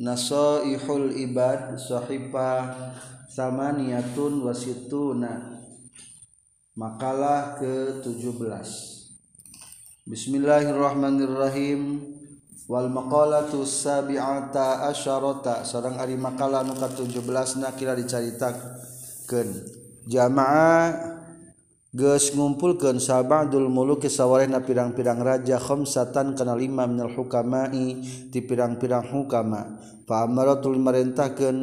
[0.00, 2.96] nasoihul ibad sohipah
[3.28, 5.60] samaniyatun wasituna.
[6.72, 8.40] Makalah ke-17
[10.08, 12.00] Bismillahirrahmanirrahim.
[12.70, 15.66] Wal maqalatu sabi'ata asyarata.
[15.68, 19.48] Sareng ari makalah nu ka-17 na kira dicaritakeun.
[20.08, 21.19] Jamaah
[21.90, 27.98] Ges ngumpulkan sabadul muluk sawarehna pirang-pirang raja khamsatan kana lima minal hukamai
[28.30, 29.74] ti pirang-pirang hukama.
[30.06, 31.58] Fa amaratul marentahkeun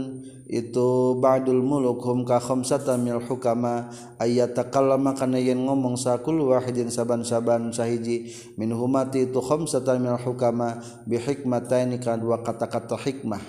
[0.51, 3.87] itu ba'dul muluk hum ka khamsatan minal hukama
[4.19, 8.27] ayatakallama kana yen ngomong sakul wahidin saban-saban sahiji.
[8.59, 13.39] Min humati itu khamsatan minal hukama bi hikmataini kan dua kata-kata hikmah.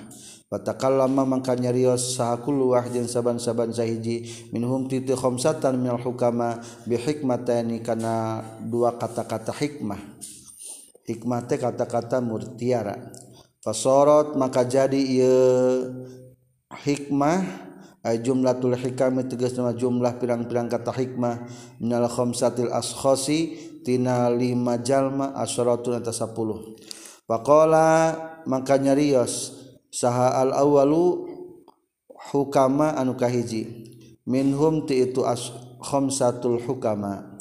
[0.49, 4.49] Watakallama mangka nyarios sahakul wahjin saban-saban sahiji.
[4.49, 6.57] Minhum titi khamsatan minal hukama
[6.89, 6.97] bi
[7.85, 10.01] kana dua kata-kata hikmah.
[11.05, 12.97] Hikmah kata-kata murtiara.
[13.61, 15.29] Fasorot maka jadi ieu
[16.73, 17.69] hikmah
[18.09, 21.45] ay hikam tegas nama jumlah pirang-pirang kata hikmah.
[21.77, 26.37] Minal khamsatil askhasi tina lima jalma asyaratun eta 10
[27.25, 27.89] faqala
[28.45, 29.58] maka nyarios
[29.89, 31.29] saha al-awalu
[32.33, 33.89] hukama anu kahiji.
[34.29, 35.49] Minhum ti itu as
[35.81, 37.41] khamsatul hukama.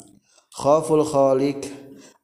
[0.56, 1.68] Khaful khaliq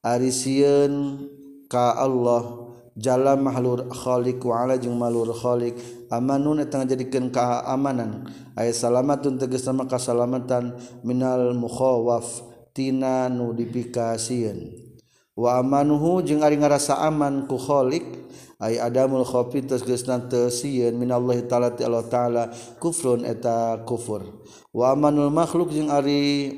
[0.01, 1.29] arisieun
[1.69, 2.65] ka Allah.
[2.95, 5.77] Jalla mahlur khaliq wa ala jeung mahlur khaliq.
[6.09, 8.31] Amanun eta ngajadikeun ka amanan.
[8.57, 12.41] Aya salamatun tegas nama kasalamatan minal mukhawaf
[12.73, 14.81] tina nu dipikasieun.
[15.35, 18.07] Wa amanuhu jeung ari ngarasa aman ku khaliq
[18.65, 22.43] ay adamul khofi tos geus nante sieun minallahi taala ti Allah taala
[22.81, 24.25] kufrun eta kufur.
[24.73, 26.49] Wa amanul makhluk jeung ari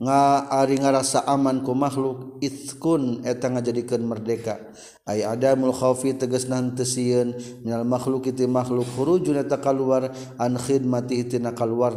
[0.00, 4.58] nga ari ngarasa aman ku makhluk itkun eta ngajadikeun merdeka.
[5.06, 11.30] Ay adamul khaufi tegas nante sieun minal makhluk itu makhluk khurujun eta kaluar an khidmati
[11.30, 11.94] tina kaluar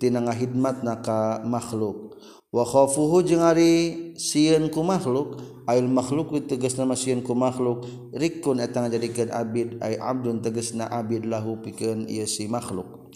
[0.00, 2.09] tina ngahidmatna ka makhluk.
[2.50, 5.38] wakhofuhu jeung ari sieun ku makhluk
[5.70, 7.86] ayul makhluk tegasna mah sieun ku makhluk.
[8.10, 13.10] Rikun eta ngajadikeun abid ay abdun tegasna abid lahu pikeun ieu si makhluk.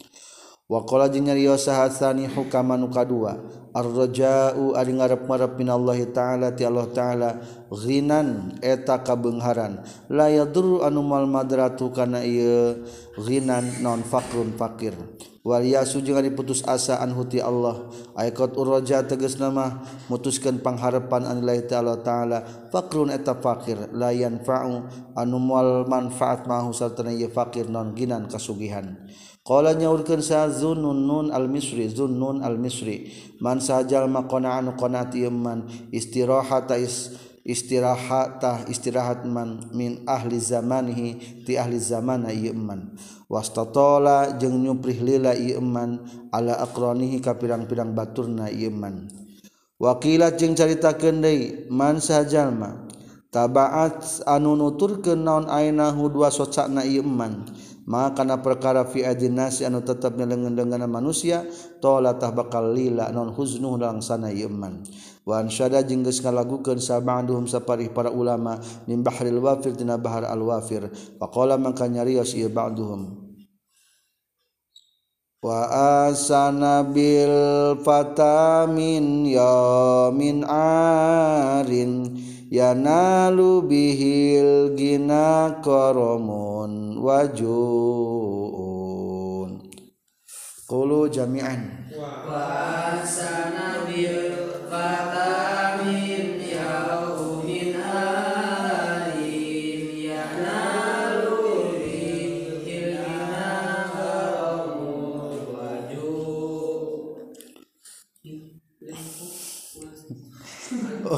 [0.64, 3.36] Waqala jeung nyariosa sahasani hukama nu kadua
[3.76, 7.30] arrajau ari ngarep-ngarep minallahi taala ti Allah taala
[7.68, 12.80] ghinan eta kabeungharan la yadur anu mal madratu kana ieu
[13.20, 14.96] ghinan non fakrun fakir.
[15.44, 17.92] waliyasu jeung diputus asa an huti Allah.
[18.16, 22.68] Aikot uraja tegas nama mutuskeun pangharepan anillahi ta'ala ta'ala.
[22.72, 28.96] Fakrun eta fakir la yanfa'u anu moal manfaat mahu sartana ye fakir non ginan kasugihan.
[29.44, 33.12] Qala nyaurkeun sa Zunnun Nun al-Misri Zunnun al-Misri.
[33.44, 37.12] Man sajal maqona anu qonati man istirahata is
[37.44, 42.96] istirahatah istirahat man min ahli zamanihi ti ahli zamana iman
[43.28, 46.00] wastatola jeung nyuprih lila iman
[46.32, 49.12] ala aqranihi ka pirang-pirang baturna iman
[49.76, 52.88] wakila jeung caritakeun deui man sajalma
[53.28, 57.44] tabaat anu nuturkeun naon ainahu dua socakna iman
[57.84, 61.38] maka kana perkara fi adinasi anu tetap nyelengen manusia manusia
[61.84, 64.80] tolatah bakal lila non huznuh langsana iman
[65.24, 70.92] wansada jengges ngalagukan sabanghum saparih para ulama mimbahril wafir tina bahar al wafir.
[71.16, 73.24] Faqala maka nyarios ieu ba'duhum.
[75.44, 75.68] Wa
[76.08, 82.16] asana bil fatamin yamin arin
[82.48, 88.32] yanalu bihil gina koromun wajuun.
[90.64, 91.92] Qulu jami'an.
[91.92, 92.24] Wa
[92.96, 94.43] asana bil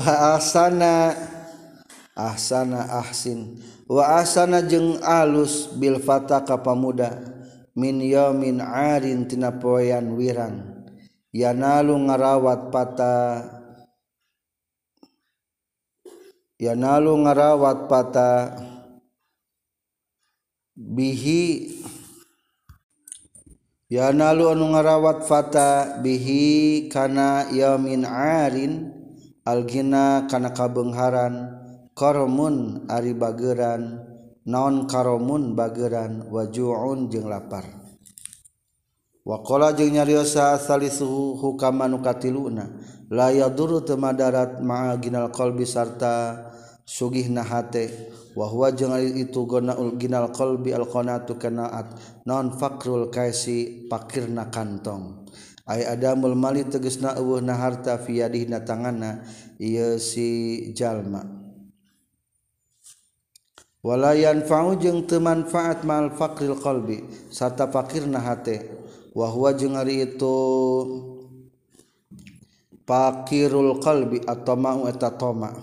[0.06, 1.16] wa asana
[2.14, 3.58] ahsana ahsin.
[3.90, 7.16] Wa asana jeung alus bil fata ka pamuda.
[7.76, 10.75] Min yaumin arin tina poean wirang
[11.36, 13.44] yanalu ngarawat pata
[16.56, 18.56] yanalu ngarawat pata
[20.72, 21.76] bihi
[23.92, 28.96] yanalu anu ngarawat fata bihi kana yamin arin
[29.44, 31.52] algina kana kabengharan
[31.92, 34.00] kormun ari bageran
[34.48, 37.85] non karomun bageran wajuun jeung lapar.
[39.26, 42.70] wakola jeung nyariosa salisuhu hukama nu katiluna.
[43.10, 46.46] La laya teu madarat ma'a ginal qalbi sarta
[46.86, 47.90] sugih nahate.
[48.38, 55.26] Wahwa jeung itu gona ginal qalbi al qanatu kanaat non fakrul kaisi pakirna kantong.
[55.66, 59.26] Ay adamul mali tegesna eueuhna harta fi yadihna tanganna
[59.58, 61.26] ieu si jalma.
[63.82, 68.85] Wala yanfa'u jeung teu manfaat mal fakril qalbi sarta fakirna hate.
[69.16, 70.36] wahwa jeung ari itu
[72.84, 75.56] pakirul qalbi atoma eta toma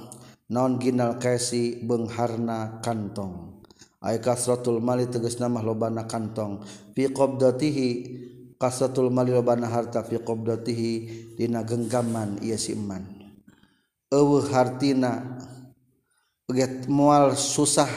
[0.49, 3.61] naon ginal kaisi beungharna kantong.
[4.03, 6.65] Ay kasratul mali tegasna mah lobana kantong.
[6.91, 7.89] Fi qabdatihi
[8.59, 10.91] kasratul mali lobana harta fi qabdatihi
[11.39, 12.99] dina genggaman ieu si iman.
[14.11, 15.39] Eueuh hartina
[16.51, 17.89] get moal susah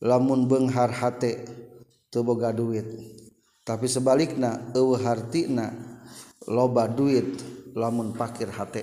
[0.00, 1.44] lamun benghar hate
[2.08, 2.88] teu boga duit.
[3.68, 5.76] tapi sebaliknya euhartina
[6.48, 7.36] loba duit
[7.76, 8.80] lamun pakir hati.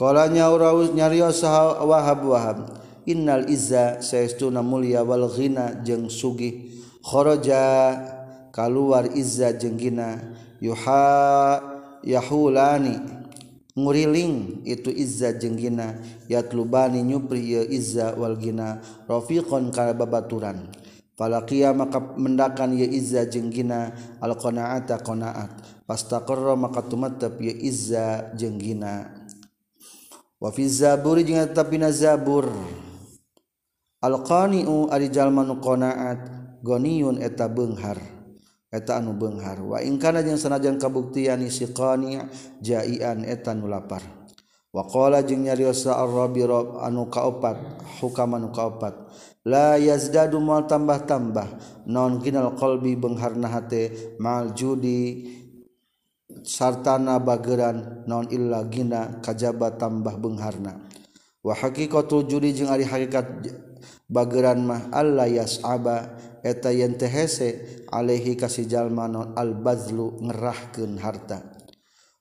[0.00, 1.44] kalanya uraus nyarios
[1.84, 2.58] wahab wahab
[3.04, 7.92] innal izza sayistuna mulia wal ghina jeng sugi khoroja
[8.48, 10.18] kaluar izza jeng gina
[10.64, 11.60] yuha
[12.00, 12.96] yahulani
[13.76, 20.72] nguriling itu izza jeng gina yatlubani nyupri ya izza wal gina rafiqon karababaturan
[21.14, 25.62] Falaqiya maka mendakan ya izza jenggina al qanaata qanaat.
[25.86, 29.14] fastaqarra maka tumatap ya izza jenggina.
[30.42, 32.50] Wa fi zaburi jeung tetep zabur.
[34.02, 36.20] Al qani'u ari jalma nu qanaat
[36.66, 37.96] goniyun eta beunghar.
[38.74, 42.26] Eta anu beunghar wa in kana jeung sanajan kabuktian si qani'
[42.58, 44.23] jaian eta nu lapar.
[44.74, 46.42] Wakola jeung nyariosa Ar-Rabi
[46.82, 49.06] anu kaopat hukam anu kaopat.
[49.46, 51.46] La yazdadu mal tambah-tambah
[51.86, 55.30] non kinal qalbi bengharna hate mal judi
[56.42, 60.82] sartana bageran non illa gina kajaba tambah bengharna.
[61.38, 63.46] Wa haqiqatul judi jeung ari hakikat
[64.10, 70.98] bageran mah alla yas'aba eta yen teh hese alaihi kasih jalma non al bazlu ngerahkeun
[70.98, 71.46] harta.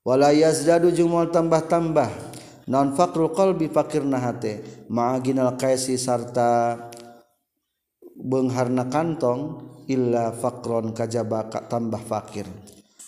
[0.06, 2.23] Wala yazdadu jeung mal tambah-tambah
[2.68, 4.86] non fakru qalbi fakirna hate.
[4.88, 6.78] Ma'aginal kaisi sarta
[8.16, 12.48] beungharna kantong illa fakron kajaba tambah fakir.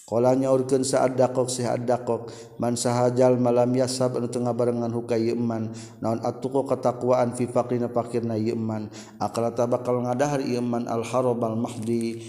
[0.05, 2.29] Kala nyaurkeun saadaqok si adaqok
[2.61, 8.37] man sahajal malam yasab anu teu ngabarengan huka yeman naon atuqo katakwaan fi faqrina fakirna
[8.37, 12.21] yeman akalata bakal ngadahar yeman al harobal mahdi.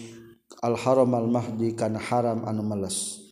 [0.62, 3.25] Al haram al mahdi kana haram anu meles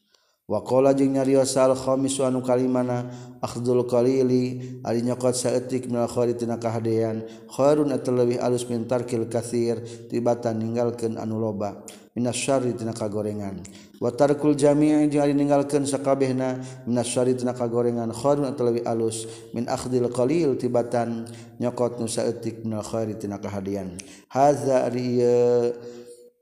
[0.49, 3.09] wakola jeung nyariosal khomis anu kalimana
[3.41, 9.81] akhdul qalili ari nyokot saeutik minal khairi tina kahadean khairun atalawih alus min tarkil katsir
[10.13, 11.81] tibatan ninggalkeun anu loba
[12.15, 13.59] minas syarri tina kagorengan.
[13.99, 19.67] Wa tarkul jami'i jeung ari ninggalkeun sakabehna minas syarri tina kagorengan khairun atalawih alus min
[19.67, 21.27] akhdil qalil tibatan
[21.59, 23.99] nyokot nu saeutik minal khairi tina kahadean.
[24.31, 25.25] Hadza ari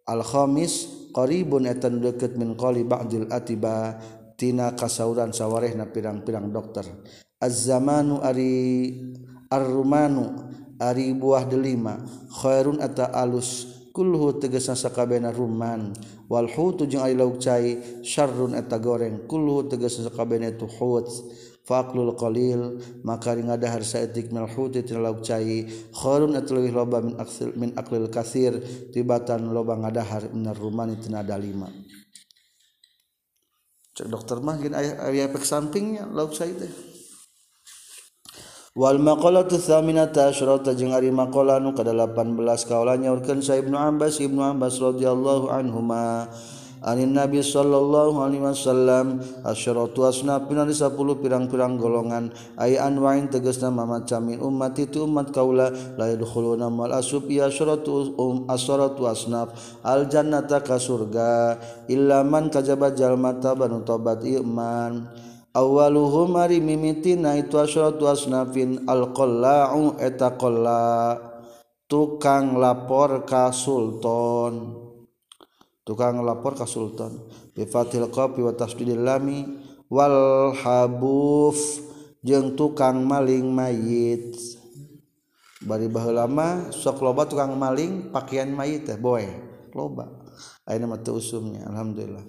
[0.04, 4.00] al khamis qaribun etan deket min qali ba'dil atiba
[4.36, 6.88] tina kasauran sawarehna pirang-pirang dokter.
[7.38, 8.90] Az-zamanu ari
[9.52, 10.48] ar-rumanu
[10.80, 12.00] ari buah delima
[12.42, 15.92] khairun ata alus kulhu tegesna sakabehna ruman.
[16.32, 21.06] Wal hutu jeung ari lauk cai syarrun eta goreng kulhu tegesna sakabehna itu hut
[21.68, 25.66] faqlul qalil maka ring ngadahar saetik mil huti tina cai.
[25.94, 28.58] Khairun atlawih loba min aksil min aklil kasir.
[28.92, 31.70] Tibatan loba ngadahar minar rumani tina dalima
[33.92, 36.72] cek dokter mah gin aya aya efek sampingnya lauk cai teh.
[38.72, 42.16] Wal maqalatu tsaminata asyrata jeung ari maqala nu ka 18
[42.64, 46.32] kaulanya urkeun sa Ibnu Abbas Ibnu Abbas radhiyallahu anhuma
[46.82, 52.34] Anin Nabi sallallahu Alaihi Wasallam asyaratu asnafina di sepuluh pirang-pirang golongan.
[52.58, 58.50] Ay anwain tegasna mamacamin umat itu umat kaula la yadkhuluna mal asub ya asyaratu um
[58.50, 59.54] asyaratu asnaf
[59.86, 65.06] al jannata ka surga illa man kajaba jalmata banu tobat iman
[65.54, 71.14] awaluhum ari mimitina itu asyaratu asnafin al qallau eta qalla
[71.86, 74.91] tukang lapor ka sultan.
[75.82, 77.18] tukang lapor ka Sultan.
[77.54, 79.46] Bi fathil qafi wa tasdidil lami
[79.90, 81.58] wal habuf.
[82.22, 84.38] Jeung tukang maling mayit.
[85.62, 89.26] Bari baheula mah sok loba tukang maling pakaian mayit teh boe.
[89.74, 90.06] Loba.
[90.62, 92.22] Ayeuna mah teu usumnya alhamdulillah.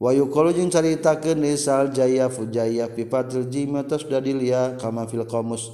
[0.00, 5.68] Wa yuqalu jeung caritakeun nisal jaya fujaya bifatil jimi tasdidil ya kama fil qamus.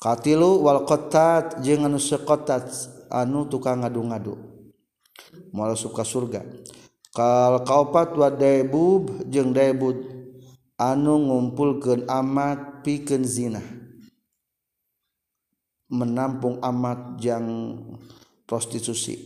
[0.00, 2.72] Katilu wal qattat jeung anu seqattat
[3.12, 4.51] anu tukang ngadu-ngadu.
[5.52, 6.42] Moal suka surga.
[7.12, 10.00] Kal kaupat wa daibub jeung daibud.
[10.80, 13.62] Anu ngumpulkeun amat pikeun zina.
[15.92, 17.46] Menampung amat yang
[18.48, 19.22] prostitusi.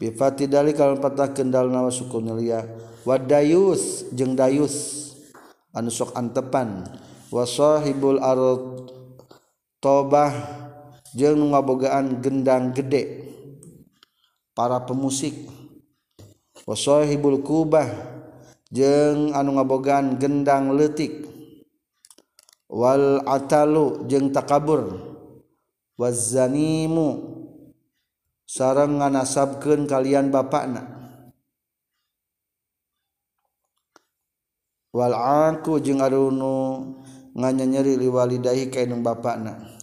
[0.00, 2.66] Bifati dari kalau patah kendal nawa suku nelia
[3.06, 5.06] wadayus jeng dayus.
[5.76, 6.88] Anu sok antepan.
[7.30, 8.90] Wasahibul arad
[9.78, 10.32] tobah
[11.14, 13.23] jeung ngabogaan gendang gede
[14.54, 15.34] para pemusik.
[16.64, 17.90] Wasohibul kubah
[18.72, 21.28] jeung anu ngabogan gendang letik
[22.70, 25.12] wal atalu jeung takabur.
[25.94, 27.34] Wazanimu
[28.48, 30.82] sareng nganasabkeun kalian bapakna.
[34.94, 35.14] Wal
[35.50, 36.30] aku jeung anu
[37.34, 39.73] nganyanyeri liwalidahi ka bapakna.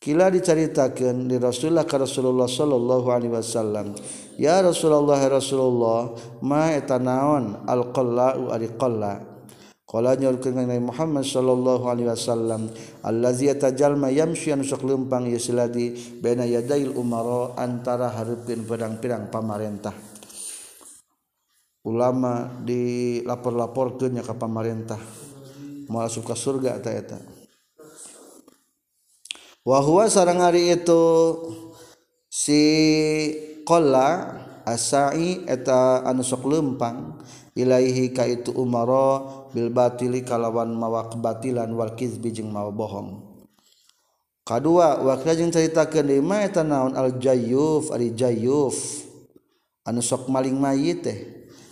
[0.00, 3.92] Kila diceritakan di Rasulullah ke Rasulullah Shallallahu Alaihi Wasallam.
[4.40, 9.20] Ya Rasulullah ya Rasulullah, ma etanaon al qalla u ari qalla.
[9.84, 12.70] Qala nyorkeun Nabi Muhammad sallallahu alaihi wasallam,
[13.02, 15.90] allazi yatajalma yamshi anu sok leumpang ieu siladi
[16.22, 19.90] baina yadail umara antara hareupkeun pedang-pedang pamarentah.
[21.82, 25.02] Ulama dilapor-laporkeun nya ka pamarentah.
[25.90, 27.39] Moal suka surga eta eta.
[29.64, 31.04] wahwa sarang hari itu
[32.32, 32.62] si
[33.68, 37.20] kola asai eta anu sok lempang
[37.52, 43.28] ilaihi ka itu umaro bil batili kalawan mawa kebatilan wal kizbi jeung mawa bohong.
[44.46, 49.06] Kadua wakna jeung caritakeun ieu eta naon al jayyuf ari jayyuf.
[49.86, 51.18] Anu sok maling mayit teh.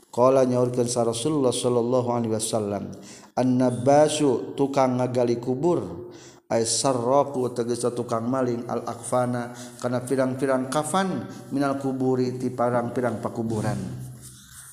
[0.08, 2.90] Qala nyaurkeun sa Rasulullah sallallahu alaihi wasallam
[3.38, 6.10] an-nabasu tukang ngagali kubur.
[6.48, 9.52] Sarroku teges tukang maling al-akfana
[9.84, 13.76] karena pirang-pirang kafan minal kuburi ti parang-pirang pakuburan.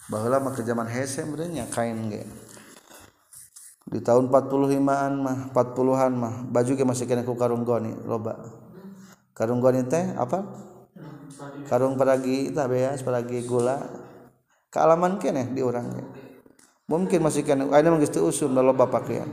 [0.07, 2.23] Bahwa lama ke zaman hese sebenarnya kain ge.
[3.85, 8.39] Di tahun 45an mah 40-an mah baju ge masih kena ku karung goni loba.
[9.35, 10.47] Karung goni teh apa?
[11.67, 13.83] Karung paragi tah beas paragi gula.
[14.71, 16.03] Kealaman kene di orang ge.
[16.87, 19.27] Mungkin masih kena ada mah geus usum loba pakaian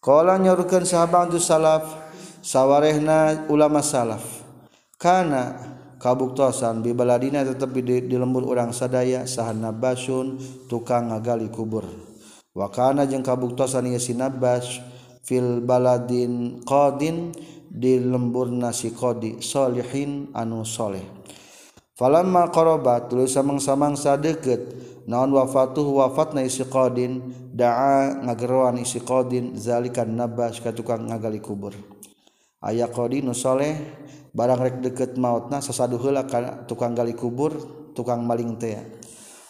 [0.00, 1.84] Kala nyarukan sahabat salaf
[2.40, 4.24] sawarehna ulama salaf.
[4.96, 5.60] Karena
[6.00, 10.40] kabuktosan bibaladina tetap di, di lembur orang sadaya sahan nabasun
[10.72, 11.84] tukang ngagali kubur.
[12.56, 14.80] Wakana jeung kabuktosan ieu si nabas
[15.20, 17.36] fil baladin qadin
[17.68, 21.04] di lembur nasi qadi solihin anu soleh.
[21.92, 24.64] Falamma qarabat tuluy samang-samang deukeut
[25.10, 27.34] naon wafatuh wafatna isi qadin?
[27.50, 29.58] Da'a ngageroan isi qadin.
[29.58, 31.74] Zalikan nabas ka tukang ngagali kubur.
[32.60, 33.72] Aya qadi nu saleh
[34.36, 37.56] barang rek deket mautna sasadu heula ka tukang gali kubur
[37.96, 38.76] tukang maling teh.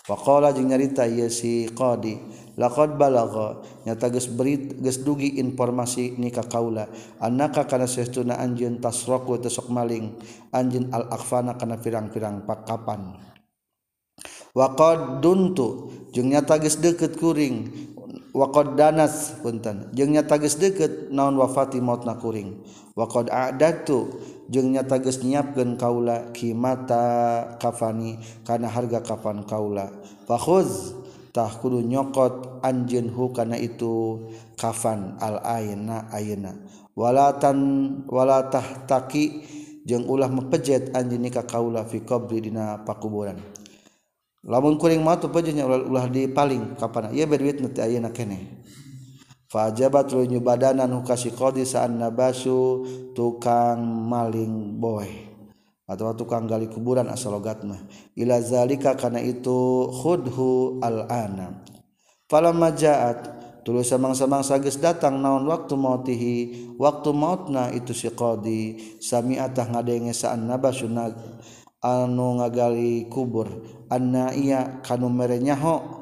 [0.06, 2.14] Wa qala jeung nyarita ieu si qadi
[2.54, 3.66] laqad balagha.
[3.82, 6.86] Nyata geus berit geus dugi informasi ni ka kaula.
[7.18, 10.14] Annaka kana sesuna anjeun tasraqu teu sok maling?
[10.54, 13.18] Anjeun al akhfana kana pirang-pirang pakapan.
[14.56, 17.70] waqad duntu jeung nyata geus deukeut kuring
[18.34, 22.58] waqad danas punten jeung nyata geus deukeut naon wafati mautna kuring
[22.98, 24.10] waqad a'dadtu
[24.50, 27.06] jeung nyata geus nyiapkeun kaula kimata
[27.62, 29.94] kafani kana harga kafan kaula.
[30.26, 30.98] Fakhuz
[31.30, 34.26] tah kudu nyokot anjeun hu kana itu
[34.58, 36.58] kafan al aina ayeuna.
[36.98, 37.58] Walatan
[38.10, 39.46] walatah taki
[39.86, 43.38] jeung ulah mepejet anjeun ka kaula fi qabri dina pakuburan.
[44.44, 48.60] Lamun kuring mah tuh pajanya ulah, ulah dipaling kapan ieu berduit nanti ayeuna keneh
[49.50, 55.10] fajabat lu nyubadanan hukasi qadi sa'an nabasu tukang maling boy
[55.90, 57.82] atau tukang gali kuburan asal logat mah.
[58.14, 61.66] Ila zalika kana itu khudhu al ana
[62.30, 63.18] falamma ja'at
[63.66, 66.36] tuluy samang-samang sageus datang naon waktu mautihi
[66.78, 70.86] waktu mautna itu si qadi sami'atah ngadenge sa'an nabasu
[71.80, 73.48] anu ngagali kubur.
[73.90, 75.98] Anna iya kanu merenyaho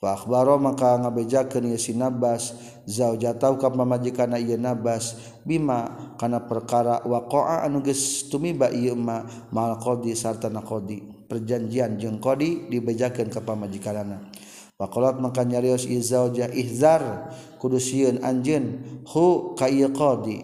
[0.00, 2.56] fakhbaro maka ngabejakeun ieu si Nabas.
[2.88, 5.18] Zaujatau ka pamajikanna ieu Nabas.
[5.44, 12.00] Bima kana perkara waqa'a anu geus tumiba ieu ma mal qadi sarta na qadi perjanjian
[12.00, 14.32] jeung qadi dibejakeun ka pamajikanna
[14.80, 17.28] Waqalat maka nyarios izauja ihzar.
[17.60, 18.80] Kudu sieun anjeun
[19.12, 20.40] hu ka ieu qadi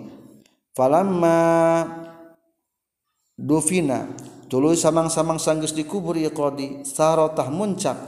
[0.77, 1.33] falamma
[3.41, 4.05] dufina.
[4.47, 7.99] tulu samang-samang sanggus dikubur ya qadi sarotah muncak.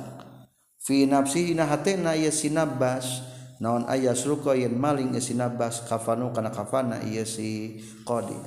[0.78, 3.26] Fi nafsihi na hatena ya sinabas.
[3.58, 8.38] Naon aya suruka yen maling ya sinabas kafanu kana kafana ya si qadi.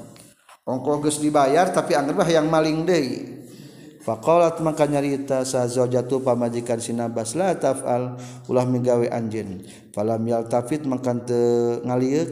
[0.64, 3.44] Ongko geus dibayar tapi angger bah yang maling deui.
[4.02, 8.18] Fakolat maka nyarita sa zaujatu pamajikan sinabas la tafal.
[8.50, 9.62] Ulah migawe anjeun.
[9.94, 12.30] Falam yaltafit maka teu ngaliuk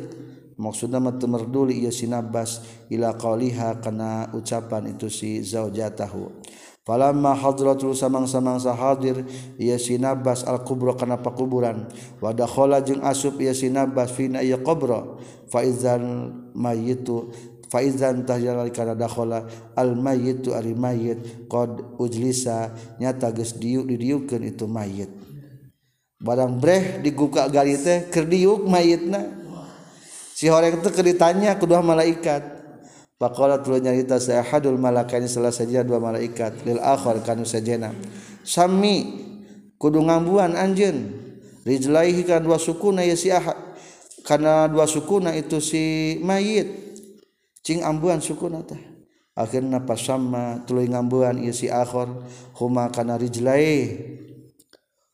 [0.60, 2.60] maksudna mah teu merduli sinabas
[2.92, 6.44] ila qaliha kana ucapan itu si zaujatahu.
[6.84, 9.24] Falamma hadratul samang-samangsa hadir
[9.56, 11.88] ia sinabas al kubra kana pakuburan.
[12.20, 15.18] Wa dakhala jeung asup ia sinabas fina ieu qabra.
[15.48, 17.32] Fa idzan mayitu
[17.70, 19.46] fa idzan tahyalal kana dakhala
[19.78, 25.10] al mayitu ari mayit qad ujlisa nyata geus diuk didiukeun itu mayit
[26.20, 29.39] barang breh digukak gali teh keur diuk mayitna
[30.40, 32.56] si horeng itu keritanya kedua malaikat.
[33.20, 36.64] Pakola tulu nyarita sahadul malakaini salah saja dua malaikat.
[36.64, 37.92] Lil akhir kanu sajena.
[38.48, 39.04] Sami
[39.76, 41.12] kudu ngambuan anjeun.
[41.68, 43.60] Rijlaihi kan dua sukuna ya si ahad.
[44.24, 46.72] Karena dua sukuna itu si mayit.
[47.60, 48.80] Cing ambuan sukuna teh.
[49.36, 52.08] Akhirna pas sama tuluy ngambuan ieu si akhir
[52.56, 54.29] huma kana rijlaihi.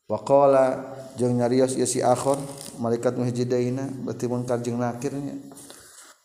[0.06, 2.38] wakola jeung nyarios ieu si akhir
[2.78, 5.34] malaikat muhijidaina berarti munkar jeung nakirnya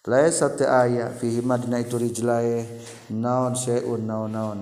[0.01, 2.65] laisa teu aya fihi madina itu rijlae
[3.13, 4.59] naon syai'un naon naon.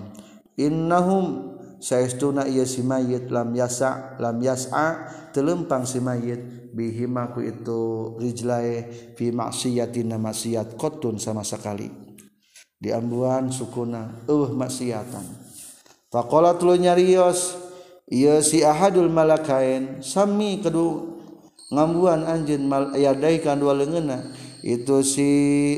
[0.59, 8.15] Innahum saestuna ieu si mayit lam yasa lam yas'a telempang si mayit bihima ku itu
[8.19, 11.87] rijlae fi maksiatina maksiat qatun sama sekali.
[12.75, 15.23] Di ambuan sukuna eueuh maksiatan
[16.11, 17.55] faqala tuluy nyarios
[18.09, 21.21] ia si ahadul malakain sami kedu
[21.69, 24.25] ngambuan anjin mal yadaikan dua lengena
[24.65, 25.29] itu si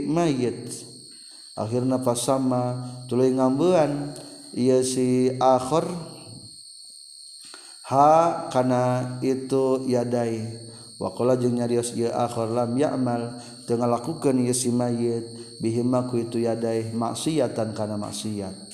[0.08, 0.88] mayit.
[1.60, 4.16] Akhirnya pas sama tuluy ngambuan
[4.56, 5.84] ia si akhir
[7.92, 10.48] ha kana itu yadai
[10.96, 13.36] waqala jeung nyarios ieu akhir lam ya'mal.
[13.68, 15.28] Teu ngalakukeun ieu si mayit.
[15.60, 18.71] Bihimaku itu yadai maksiatan kana maksiat.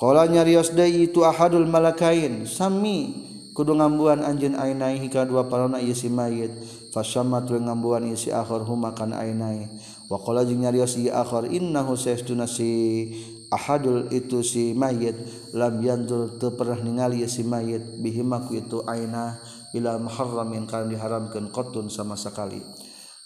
[0.00, 2.48] Qala nyarios deui itu ahadul malakain.
[2.48, 6.56] Sami kudu ngambuan anjeun ainai hika dua palona ieu si mayit.
[6.88, 9.68] Fasamma tu ngambuan ieu si akhir huma kana ainai.
[10.08, 13.12] Wa qala jeung nyarios ieu akhir innahu saestuna si
[13.52, 15.20] ahadul itu si mayit.
[15.52, 18.00] Lam yandur teu pernah ningali ieu si mayit.
[18.00, 19.36] Bihima ku itu aina
[19.76, 22.64] ila muharramin kan diharamkeun qatun sama sekali.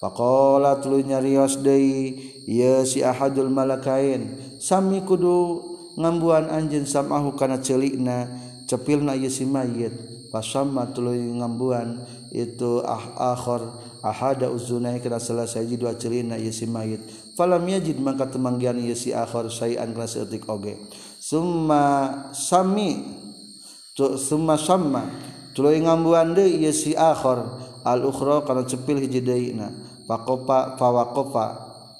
[0.02, 2.18] Faqala tulu nyarios deui
[2.50, 4.58] ieu si ahadul malakain.
[4.58, 8.30] Sami kudu ngambuan anjeun samahu kana ceulikna
[8.66, 9.92] cepilna ieu si mayit.
[10.35, 12.02] Fasamma tuluy ngambuan
[12.35, 13.62] itu ah akhir
[14.02, 16.98] ahada uzunai kana salah saji dua celina ieu si mayit.
[17.38, 20.74] Falam yajid maka temanggian ieu si akhir sayan kana seetik oge.
[21.22, 23.07] Summa sami
[23.94, 25.07] tu summa samma
[25.54, 27.38] tuluy ngambuan deui ieu si akhir
[27.87, 29.70] al ukhra kana cepil hiji deuna
[30.11, 31.46] faqopa fawaqofa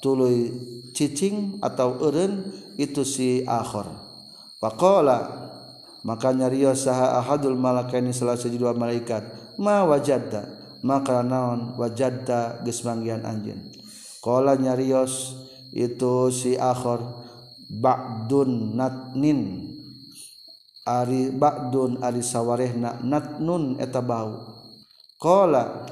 [0.03, 0.51] tuluy
[0.91, 3.87] cicing atau eureun itu si akhir
[4.59, 5.49] faqala
[6.05, 10.63] makanya Rio saha ahadul malakaini salah satu dua malaikat ma wajadda?
[10.85, 13.73] Maka naon wajadda geus manggihan anjeun.
[14.21, 15.33] Qala nyarios
[15.73, 17.01] itu si akhir
[17.81, 19.73] ba'dun natnin.
[20.85, 24.61] Ari ba'dun ari sawarehna natnun eta bau.
[25.17, 25.89] Qala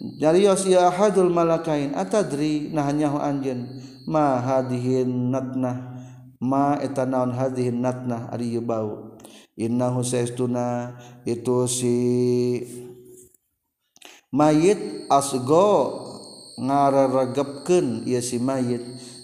[0.00, 3.68] nyarios ya ahadul malakain atadri nah nyaho anjeun.
[4.08, 5.94] Ma hadihin natnah
[6.42, 9.18] ma eta naon hadhihi natnah ari bau.
[9.54, 10.96] Innahu saestuna
[11.28, 11.96] itu si
[14.32, 16.02] mayit asgo
[16.58, 18.82] ngararagepkeun ieu si mayit.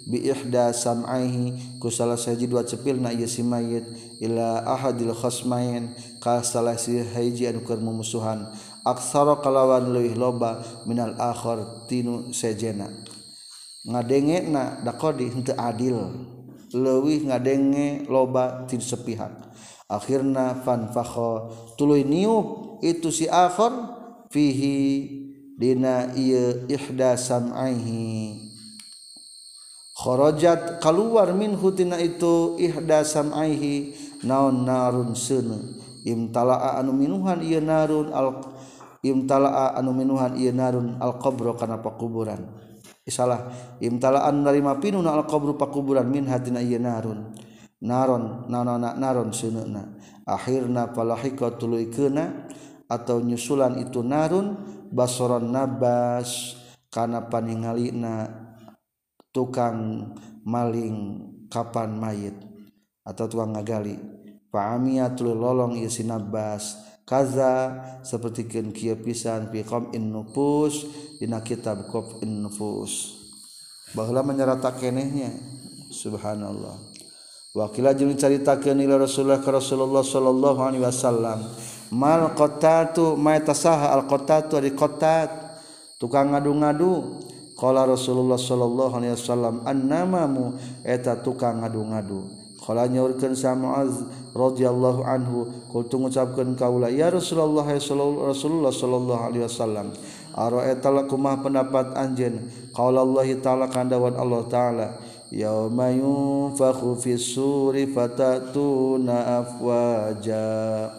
[0.09, 3.85] Bi ihda sam'aihi ku salah saji dua cepilna ieu si mayit
[4.19, 8.51] ila ahadil khasmain ka salah si haji anu keur mumusuhan.
[8.83, 12.89] Aksara kalawan leuwih loba minal akhir tinu sejena.
[13.85, 15.99] Ngadenge na dakodi henteu adil
[16.73, 19.33] leuwih ngadenge loba tin sepihak.
[19.89, 21.49] Akhirna fan fakho
[21.81, 23.73] tuluy niup itu si akhir
[24.29, 25.09] fihi
[25.57, 28.47] dina ieu ihda sam'aihi.
[29.99, 35.59] Kharajat keluar min hutina itu ihda sam'aihi naon narun seunu
[36.07, 38.41] imtalaa anu minuhan ieu narun al
[39.05, 42.43] imtalaa anu minuhan ieu narun al qabru kana pakuburan.
[43.09, 43.49] Isalah
[43.81, 47.33] imtalaan narima pinuna al qabru pakuburan min hatina ieu narun.
[47.79, 49.95] Naron nanana naron seunana
[50.27, 52.51] akhirna palahika tuluikeuna
[52.91, 54.59] atau nyusulan itu narun
[54.91, 56.59] basoron nabas
[56.91, 58.27] kana paningalina
[59.31, 60.11] tukang
[60.43, 62.48] maling kapan mayit.
[63.09, 64.19] Atau tukang ngagali
[64.49, 70.89] Fa'amiya tulu lolong ieu sinabas kaza sapertikeun kieu pisan fi qam'in nufus
[71.21, 73.17] dina kitab qam'in nufus.
[73.93, 75.33] Baheula menyerata kenehnya.
[75.93, 76.77] Subhanallah.
[77.53, 81.45] Wakila jeung caritakeun ila Rasulullah ka Rasulullah sallallahu alaihi wasallam
[81.93, 85.29] mal qatatu ma tasaha al qatatu di qatat
[86.01, 87.25] tukang ngadu-ngadu.
[87.59, 90.55] Kalau Rasulullah Shallallahu Alai Wasallam an namamu
[90.87, 92.38] eta tukang ngadu-ngadu
[92.69, 94.05] Kala nyaurkeun sa Muaz
[94.37, 95.49] radhiyallahu anhu.
[95.73, 99.97] Kul tu ngucapkeun kaula ya Rasulullah Rasulullah sallallahu alaihi wasallam
[100.37, 102.45] ara eta lakumah pendapat anjeun?
[102.77, 104.87] Qaula Allah taala kandawan Allah taala
[105.33, 110.93] yauma yunfakhu fis suri fatatuna afwaja.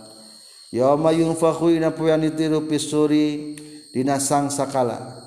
[0.73, 3.53] Yauma yunfakhu ina poean ditiru fis suri
[3.93, 5.18] dina sang sakala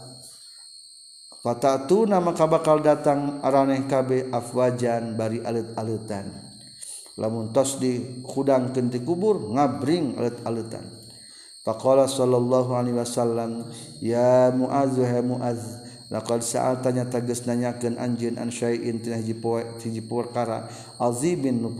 [1.42, 6.30] Fatatu nama maka bakal datang araneh kabe afwajan bari alit-alitan.
[7.18, 10.86] Lamun tos di kudang kenti kubur ngabring alit-alitan.
[11.66, 13.66] Faqala sallallahu alaihi wasallam
[13.98, 15.82] ya Muaz wa Muaz
[16.14, 20.70] laqad sa'altanya tegas nanyakeun anjeun an syai'in tina hiji poe hiji perkara
[21.02, 21.74] azibin nu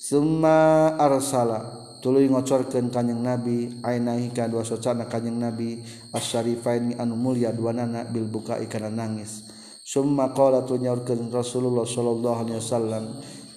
[0.00, 7.52] Summa arsala tuluy ngocorkeun kanjing nabi ainahi ka dua socana kanjing nabi asyarifaini anu mulia
[7.52, 9.44] duanana bil buka ikana nangis.
[9.84, 13.04] Summa qala tu nyaurkeun Rasulullah sallallahu alaihi wasallam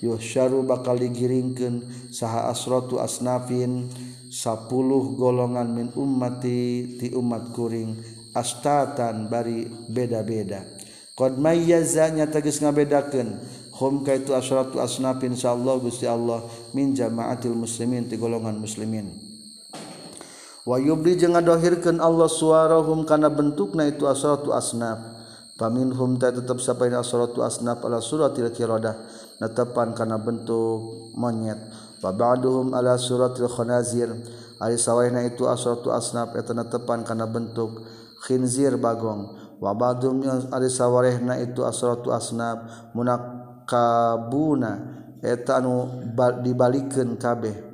[0.03, 3.87] yuhsyaru bakal digiringkeun saha asratu asnafin
[4.33, 4.69] 10
[5.15, 7.95] golongan min ummati ti umat kuring
[8.33, 10.65] astatan bari beda-beda.
[11.13, 13.37] Qad mayyazanya tegas ngabedakeun
[13.73, 16.45] ka itu asratu asnafin insyaallah Gusti Allah
[16.77, 19.09] min jamaatil muslimin ti golongan muslimin.
[20.63, 25.11] Wa yubdi jeung ngadohirkeun Allah suarahum kana bentukna itu asratu asnaf.
[25.59, 28.95] Paminhum ta tetep sapaina asratu asnaf ala suratil qiradah
[29.41, 31.59] netepan kana bentuk monyet.
[31.99, 34.07] Wa ba'duhum ala suratil khanazir
[34.61, 37.83] ari sawaina itu asratu asnaf eta netepan kana bentuk
[38.23, 39.35] khinzir bagong.
[39.59, 44.71] Wa ba'dhum ari sawarehna itu asratu asnaf munak kabuna
[45.23, 46.03] etanu
[46.43, 47.73] dibalikin kabeh.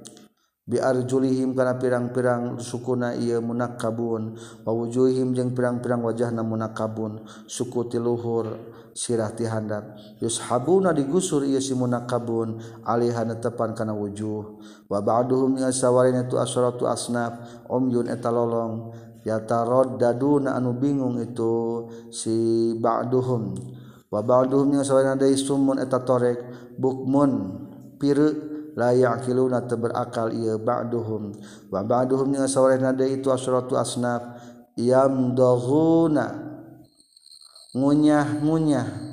[0.70, 8.54] Biarjulihim kana pirang-pirang sukuna ieu munakabun kabun wawujuhim jeung pirang-pirang wajahna munakabun suku tiluhur
[8.94, 9.98] sirah ti handap.
[10.22, 14.62] Yushabuna digusur ieu si munakabun alihana tepan kana wujuh.
[14.86, 18.94] Wa ba'duhum ya sawarina tu asratu asnaf umyun eta lolong.
[19.98, 23.58] Daduna anu bingung itu si ba'duhum.
[24.10, 26.38] wabalmunetatorek
[26.78, 27.32] bukmun
[28.02, 31.34] piru layak kiluna teberakal ia ba'duhum.
[31.70, 34.24] Wa ba'duhum yang sore nada itu asratu asnaf
[34.80, 36.26] yamdahuna
[37.76, 39.10] ngunyah-ngunyah.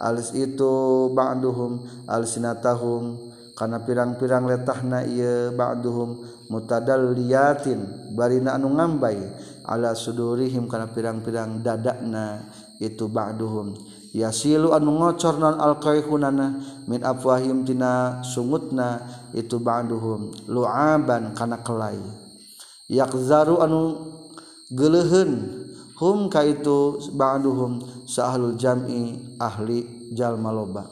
[0.00, 0.72] Alis itu
[1.12, 9.20] ba'duhum alsinatahum karena pirang-pirang letahna ieu ba'duhum mutadalliyatin barina anu ngambai
[9.68, 12.48] ala sudurihim karena pirang-pirang dadakna
[12.80, 13.76] itu ba'duhum.
[14.10, 21.98] yasilu anu ngocor non alqaihunana min afwahim tina sungutna itu ba'duhum lu'aban kana kelai.
[22.90, 24.10] Yakzaru anu
[24.74, 25.62] gelehen
[25.94, 30.90] hum ka itu ba'duhum sahlul jam'i ahli jalma loba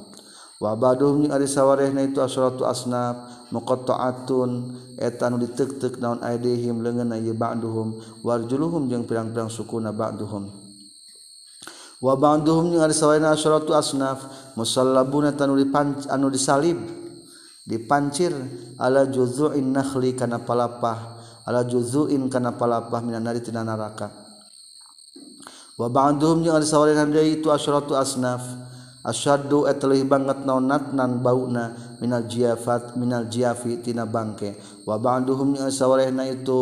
[0.58, 7.34] wa baduhum ari sawarehna itu asratu asnaf muqatta'atun eta anu ditek-tek naon aidihim leungeunna ye
[7.34, 10.67] ba'duhum warjuluhum jeung pirang-pirang sukuna ba'duhum.
[11.98, 12.74] wabanghum
[13.66, 14.18] tu asnaf
[14.54, 15.50] musalbunatan
[16.10, 16.78] anu disalib
[17.66, 18.30] dipancir
[18.78, 24.14] ala juzuin nakhli kana palapah ala juzuin kana palapah minan nari tina neraka
[25.78, 28.46] wa ba'dhum jeung sawarehan deui itu asyratu asnaf
[29.08, 34.58] asyaddu etlih banget naonatnan bauna minal jiafat minal jiafi tina bangke.
[34.84, 36.60] Wa ba'dhum jeung sawarehna itu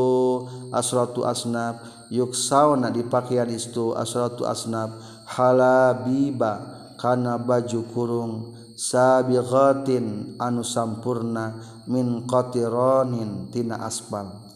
[0.71, 4.95] asyratu asnaf yuksauna dipakian istu asyratu asnaf
[5.27, 6.53] halabiba
[6.97, 8.33] kana baju kurung
[8.77, 11.59] sabighatin anu sampurna
[11.89, 14.47] min qatiranin tina aspal.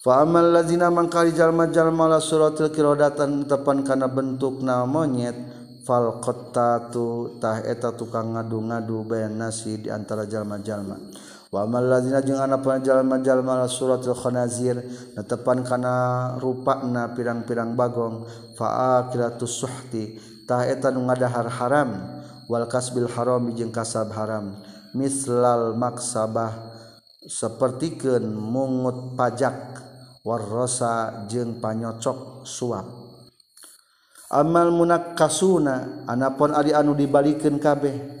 [0.00, 5.36] Fa amal ladzina mangkali jalma-jalma la suratil kirodatan tepan kana bentuk na monyet
[5.84, 10.96] fal qattatu tah eta tukang ngadu-ngadu bayan nasi di antara jalma-jalma.
[11.50, 14.78] wamalzina jeung anak penjal-manjallma suratkhanazir
[15.18, 15.94] netepan kana
[16.38, 19.66] rupakna pirang-pirang Bagong fakiratus
[20.94, 21.90] nu ngadahar haram
[22.50, 24.58] Walkas Bil Harami jeung kasab haram.
[24.90, 26.50] Mislal maksabah
[27.22, 29.54] sepertiken mungut pajak
[30.26, 32.90] warrosa jeung panyocok suap.
[34.34, 38.19] Amal munak kasuna Anapun Ari anu dibalikin kabeh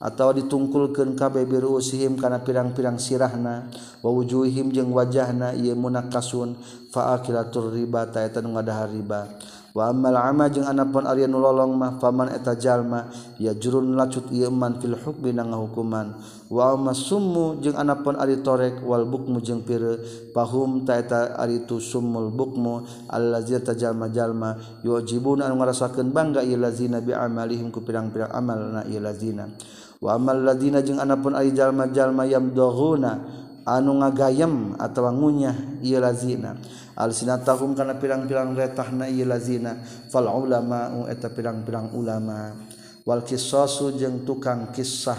[0.00, 3.68] atau ditungkulkan kabeh biru usihim kana pirang-pirang sirahna
[4.00, 6.56] wawujuhim jeung wajahna ieu munakasun
[6.88, 9.28] faakilatur riba taetan ngadahar riba.
[9.70, 13.06] Wa ammal ama jeung anapun ari nu lolong mah faman eta jalma
[13.38, 16.10] ya jurun lacut ieu man fil hukmi na hukuman
[16.50, 20.02] wa summu jeung anapun ari torek wal bukmu jeung pire
[20.34, 22.82] pahum ta eta ari tu summul bukmu
[23.14, 28.98] allazi tajalma jalma yujibun anu ngarasakeun bangga ieu lazina bi amalihim ku pirang-pirang amalna ieu
[28.98, 29.46] lazina.
[30.00, 33.12] wamal ladina jeung anapun ari jalma-jalma yamdohuna
[33.68, 36.56] anu ngagayem atawa ngunyah ia lazina.
[36.96, 39.76] Alsinatahum kana pirang-pirang retahna ieu lazina.
[40.12, 42.56] Fal ulama eta pirang-pirang ulama.
[43.04, 45.16] Wal qisasu jeung tukang kisah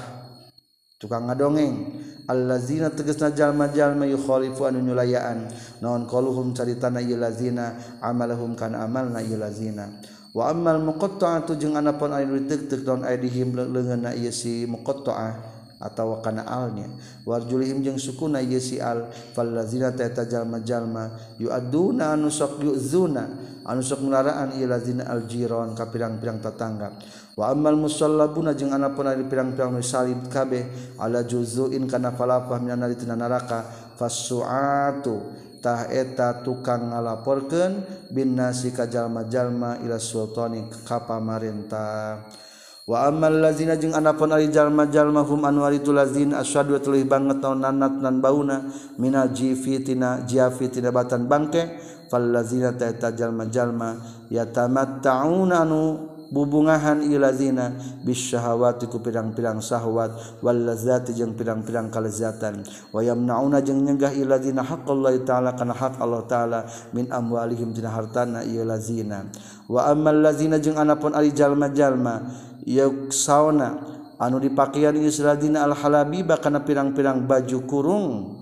[1.01, 2.09] tukang ngadongeng.
[2.29, 5.49] Allazina tegasna jalma-jalma yukhalifu anu nyulayaan.
[5.81, 9.89] Naon qaluhum caritana ieu lazina amalahum kana amalna ieu lazina.
[10.31, 16.45] wa ammal muqatta'atu jeung anapun ari ditek-tek daun aidihim leungeunna ieu si muqatta'ah atau kana
[16.45, 16.87] alnya.
[17.25, 23.49] Warjulihim jeung sukuna ieu si al fallazina ta'ta jalma-jalma yu'aduna anu sok yu'zuna.
[23.61, 26.97] Anu sok ngelaraan ieu lazina aljiron ka pirang-pirang tetangga
[27.37, 32.97] wa ammal musallabuna jeung anapun ari pirang-pirang salib kabeh ala juzuin kana falafah minan nari
[33.05, 33.63] neraka
[34.01, 35.13] fasu'atu
[35.61, 42.25] tah eta tukang ngalaporkeun bin nasi kajallma-jalma ila sultani ka pamarentah.
[42.89, 48.03] Wa amal lazina jeung anapun ari jalma-jalma hum anu ari lazin asyhadu tuluy banget naonanat
[48.03, 48.67] nan bauna
[48.99, 51.77] minal jifitina jiafitina batan bangke
[52.11, 53.95] fal lazina ta eta jalma-jalma
[54.27, 57.75] yatamatta'una anu bubungahan ilazina
[58.07, 62.63] bisyahawati ku pirang-pirang syahwat wal lazati jeung pirang-pirang kalezatan
[62.95, 66.59] wa yamnauna jeung nyegah ilazina haqqallahi taala kana hak Allah taala
[66.95, 69.27] min amwalihim tina hartana ilazina
[69.67, 72.31] wa ammal lazina jeung anapun ari jalma-jalma
[72.63, 73.83] yaksauna
[74.15, 75.11] anu dipakian ieu
[75.59, 78.40] al halabi kana pirang-pirang baju kurung.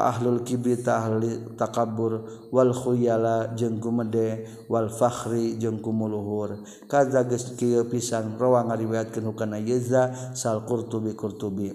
[0.00, 6.62] ahlul kibri ahli takabur wal khuyala jeung gumede wal fakhri jeung kumuluhur.
[6.90, 11.70] Kaza geus kieu pisan rawa ngariwayatkeun hukana Yeza sal Qurtubi Qurtubi.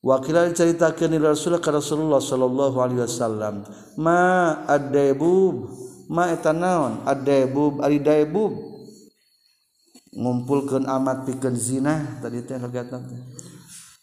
[0.00, 3.68] Wa qila dicaritakeun Rasul ka Rasulullah sallallahu alaihi wasallam
[4.00, 5.68] ma ad-daibub
[6.08, 7.04] ma eta naon?
[7.04, 8.70] Ad-daibub ari daibub
[10.10, 13.04] ngumpulkeun amat pikeun zina tadi teh kegiatan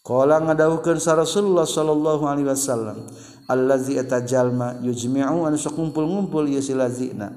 [0.08, 3.04] Kala ngadawukeun sa Rasulullah sallallahu alaihi wasallam,
[3.44, 7.28] allazi atajallma yujmi'u an ngumpul-ngumpul ieu si lazina.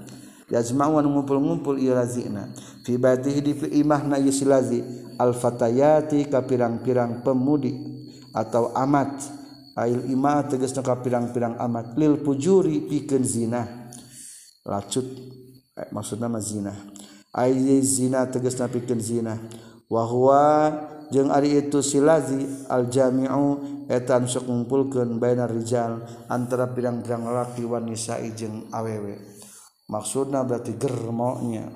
[0.48, 2.48] Yajma'u an ngumpul-ngumpul ieu lazina.
[2.88, 4.80] Fi batihi di imahna ieu si lazi
[5.20, 7.76] al fatayati ka pirang-pirang pemudi
[8.32, 9.20] atau amat.
[9.76, 13.68] Ail imah tegasna ka pirang-pirang amat lil pujuri pikeun zina.
[14.64, 15.04] Lacut
[15.76, 16.72] eh, maksudna mah zina.
[17.36, 19.36] Ai zina tegasna pikeun zina.
[19.92, 20.72] Wa huwa
[21.12, 23.60] jeung ari itu silazi aljamiu
[23.92, 24.48] etan sok
[25.20, 29.20] bainar rijal antara pirang-pirang laki wan nisa'i jeung awewe.
[29.92, 31.68] Maksudna berarti germonya.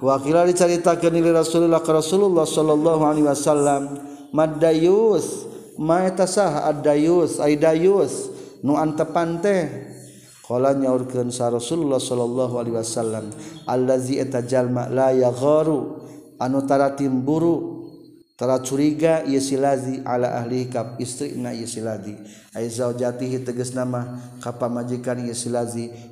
[0.00, 4.00] Wakila diceritakan li Rasulullah ke Rasulullah sallallahu alaihi wasallam
[4.32, 5.44] madayus
[5.76, 8.32] maeta sah adayus aidayus
[8.64, 9.90] nu antepan teh
[10.50, 13.30] Kala nyaurkeun sa Rasulullah sallallahu alaihi wasallam
[13.70, 16.09] allazi etajalma la yagharu
[16.40, 22.16] anutara timburutara curiga yesilazi ala ahli kap istri na yesilazi
[22.50, 25.22] Aizau jatihi teges nama kapa majikan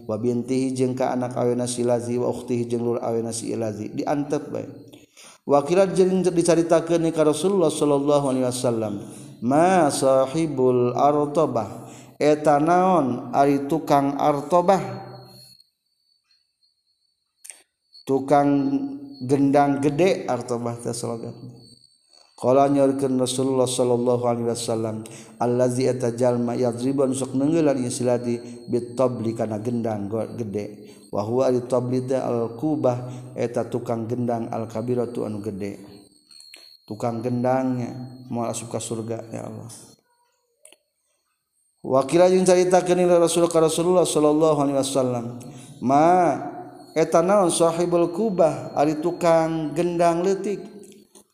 [0.07, 4.71] wa bintihi jeung ka anak awena silazi wa ukhtihi jeung lur awena silazi diantep bae.
[5.43, 9.03] Wakilat jeung dicaritakeun ka Rasulullah sallallahu alaihi wasallam
[9.43, 11.91] ma sahibul artabah
[12.23, 15.09] eta naon ari tukang artabah?
[18.07, 18.49] Tukang
[19.25, 21.69] gendang gede atau bahasa salagatnya
[22.39, 25.03] Kala nyorkeun Rasulullah sallallahu alaihi wasallam
[25.43, 28.39] allazi atajalma yadribun sok neungeulan isladi
[28.71, 30.07] bitabli kana gendang
[30.39, 30.87] gede.
[31.11, 35.83] Wa huwa di tabli al kubah eta tukang gendang al kabiratu anu gede.
[36.87, 37.91] Tukang gendangnya
[38.31, 39.75] mau asup ka surga ya Allah.
[41.83, 45.43] Wakil yang cerita kenila Rasul Rasulullah Sallallahu Alaihi Wasallam
[45.83, 46.07] ma
[46.95, 50.61] eta naon sahibul kubah ari tukang gendang leutik.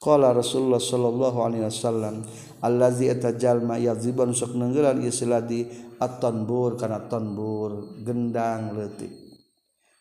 [0.00, 2.28] Qala rasulullah sallallahu alaihi wasallam
[2.60, 5.64] allazi eta jalma yaziban sok neunggelan isladi
[5.96, 9.12] at-tanbur kana tanbur gendang leutik.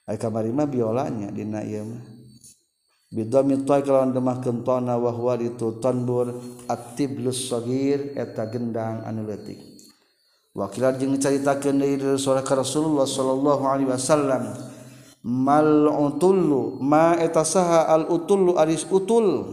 [0.04, 2.04] Ai kamari mah biolanya dina ieu mah.
[3.14, 6.34] Bidami toy kalawan demah kentona wa huwa itu tanbur
[6.66, 9.62] at-tiblus sagir eta gendang anu leutik.
[10.54, 14.54] Wakilan jeung caritakeun deui Rasulullah sallallahu alaihi wasallam
[15.24, 19.48] malulu maeta saha al-utulu Aris utul.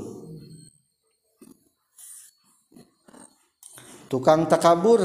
[4.10, 4.98] Tukang takabur.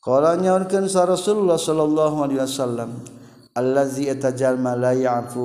[0.00, 3.04] Kala nyaurkeun sa Rasulullah sallallahu alaihi wasallam
[3.52, 5.44] allazi etajal la ya'fu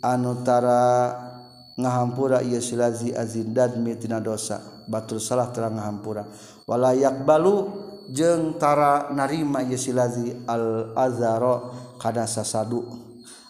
[0.00, 1.31] anu tara
[1.78, 4.60] ngahampura ia silazi azindad mitina dosa.
[4.88, 6.26] Batur salah terang ngahampura.
[6.66, 7.70] Wala yakbalu
[8.10, 12.84] jeung tara narima ieu silazi al azaro kada sasadu.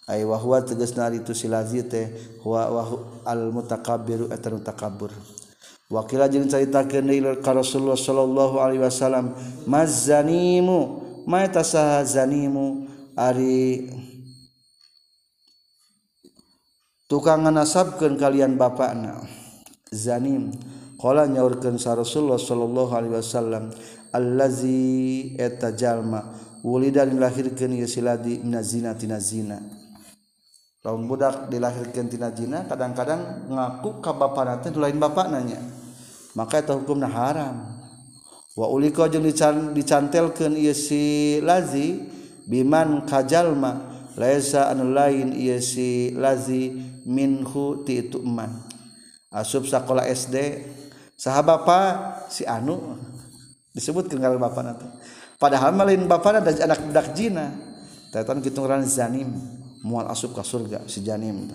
[0.03, 2.11] Ay wa huwa tegasna itu silazi teh
[2.43, 2.83] huwa wa
[3.23, 5.15] al mutakabbiru eta mutakabbur
[5.93, 9.31] wakila jeung caritakeun deui ka Rasulullah sallallahu alaihi wasallam
[9.69, 13.87] mazanimu ma tasahazanimu ari
[17.13, 19.21] tukang nganasabkeun kalian bapakna.
[19.93, 20.49] Zanim.
[20.97, 23.69] Qala nyaurkeun sa Rasulullah sallallahu alaihi wasallam
[24.09, 26.33] allazi eta jalma
[26.65, 29.61] wulida dilahirkeun ieu siladi mina zina tina zina.
[30.81, 35.61] Lamun budak dilahirkeun tina zina kadang-kadang ngaku ka bapana teh lain bapana nya.
[36.33, 37.77] Maka eta hukumna haram.
[38.57, 39.27] Wa ulika jeung
[39.75, 42.09] dicantelkeun ieu si lazi
[42.49, 48.63] biman kajalma laisa anu lain ieu si lazi minhu ti itu eman
[49.31, 50.35] asup sekolah SD
[51.19, 51.93] sahabat bapak
[52.31, 52.99] si anu
[53.75, 54.87] disebut kenal bapak nanti
[55.37, 57.51] padahal malin bapak ada anak budak jina.
[58.13, 59.33] Tetan kita ngaran zanim
[59.81, 61.49] mual asup ke surga si janim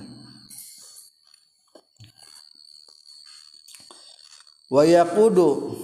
[4.66, 5.78] wa yaqudu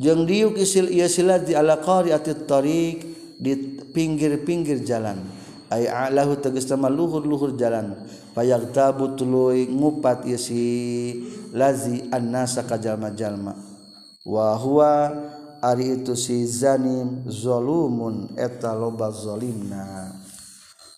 [0.00, 3.04] jeung diuk isil ieu silat di ala qariatit tariq
[3.36, 3.52] di
[3.92, 5.20] pinggir-pinggir jalan.
[5.72, 7.96] Ay alahu tegas sama luhur-luhur jalan.
[8.32, 13.56] payak tabu tuluy ngupat isi lazi annasa kajalma-jalma.
[14.22, 15.12] Wa huwa
[15.62, 20.10] ari itu si zanim zalumun eta loba zalimna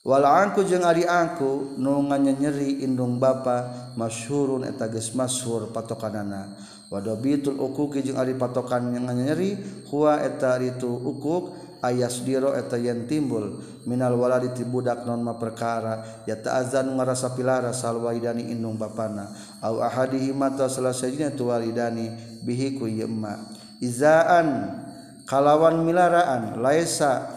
[0.05, 6.53] wal angku jeung ari angku nu nganyeri indung bapa masyhurun eta geus masyhur patokanana.
[6.93, 9.57] Wadobitul ukuki jeung ari patokan yang nyeri
[9.89, 16.97] huwa eta itu ukuk ayasdiro eta yen timbul minal wala ditibudak nonma perkara ya ta'azan
[16.97, 19.29] ngarasa pilara salwaidani inung bapana.
[19.61, 23.37] Au ahadihi mata salasajina tuwalidani bihi ku yemma
[23.85, 24.81] izaan
[25.29, 27.29] kalawan milaraan laisa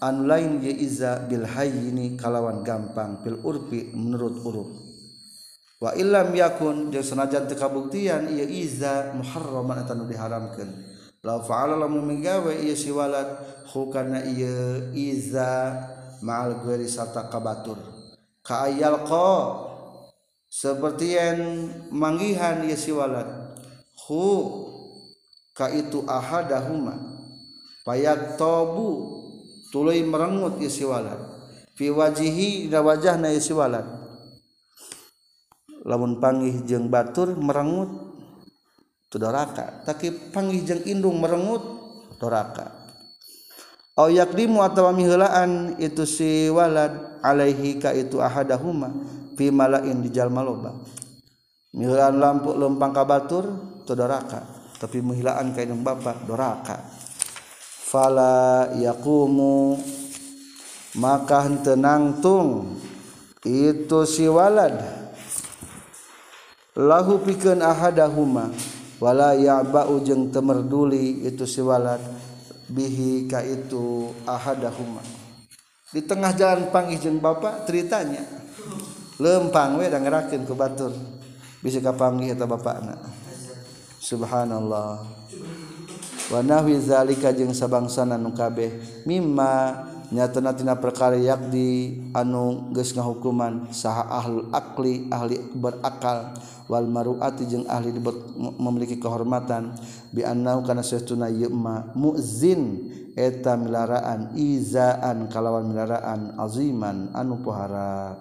[0.00, 4.70] an lain ye iza bil hayyini kalawan gampang fil urfi menurut uruf
[5.78, 10.87] wa illam yakun jeung sanajan teu kabuktian ieu iza muharraman eta nu diharamkeun.
[11.24, 13.26] la faala lamun menggawe ieu siwalat
[13.74, 15.74] hukana ieu iza
[16.22, 17.78] ma'al ghairi sarta kabatur
[18.42, 19.34] ka ayal qa
[20.48, 21.40] seperti yang
[21.90, 23.28] manggihan ieu siwalat
[24.08, 24.24] hu
[25.52, 27.18] ka itu ahadahuma.
[27.82, 29.16] Payak tobu
[29.72, 31.16] tuluy merengut ieu siwalat
[31.72, 33.84] fi wajihi da wajahna ieu siwalat
[35.88, 38.07] lamun pangih jeung batur merengut
[39.16, 41.64] doraka tapi panggih jeung indung merengut
[42.20, 42.68] doraka
[43.96, 48.92] au yakdimu atawa miheulaan itu si walad alaihi ka itu ahadahuma
[49.40, 50.76] fi malain di jalma loba
[51.72, 53.48] miheulaan lampu lempang ka batur
[53.88, 56.78] tu doraka tapi menghilaan kain yang bapak doraka.
[57.90, 59.74] Fala yakumu
[60.96, 62.78] maka tenang tung
[63.42, 64.78] itu si walad.
[66.78, 68.54] Lahu pikeun ahadahuma
[68.98, 72.02] wala ya'ba'u jeung temerduli itu si walad
[72.68, 75.00] bihi ka itu ahadahuma.
[75.88, 78.22] Di tengah jalan panggih jeung bapak ceritanya
[79.16, 80.92] lempang we da ngerakeun ku batur.
[81.58, 82.94] Bisa ka panggih eta bapakna.
[83.98, 85.02] Subhanallah.
[86.28, 91.20] Wa nahwi zalika jeung sabangsana nu kabeh mimma nyatanatina perkara
[91.52, 96.32] di anu geus ngahukuman saha ahlul akli ahli berakal
[96.64, 97.92] wal maruati jeung ahli
[98.56, 99.76] memiliki kehormatan
[100.08, 108.16] bi annahu kana sesuna yema muzin eta milaraan izaan kalawan milaraan aziman anu pohara.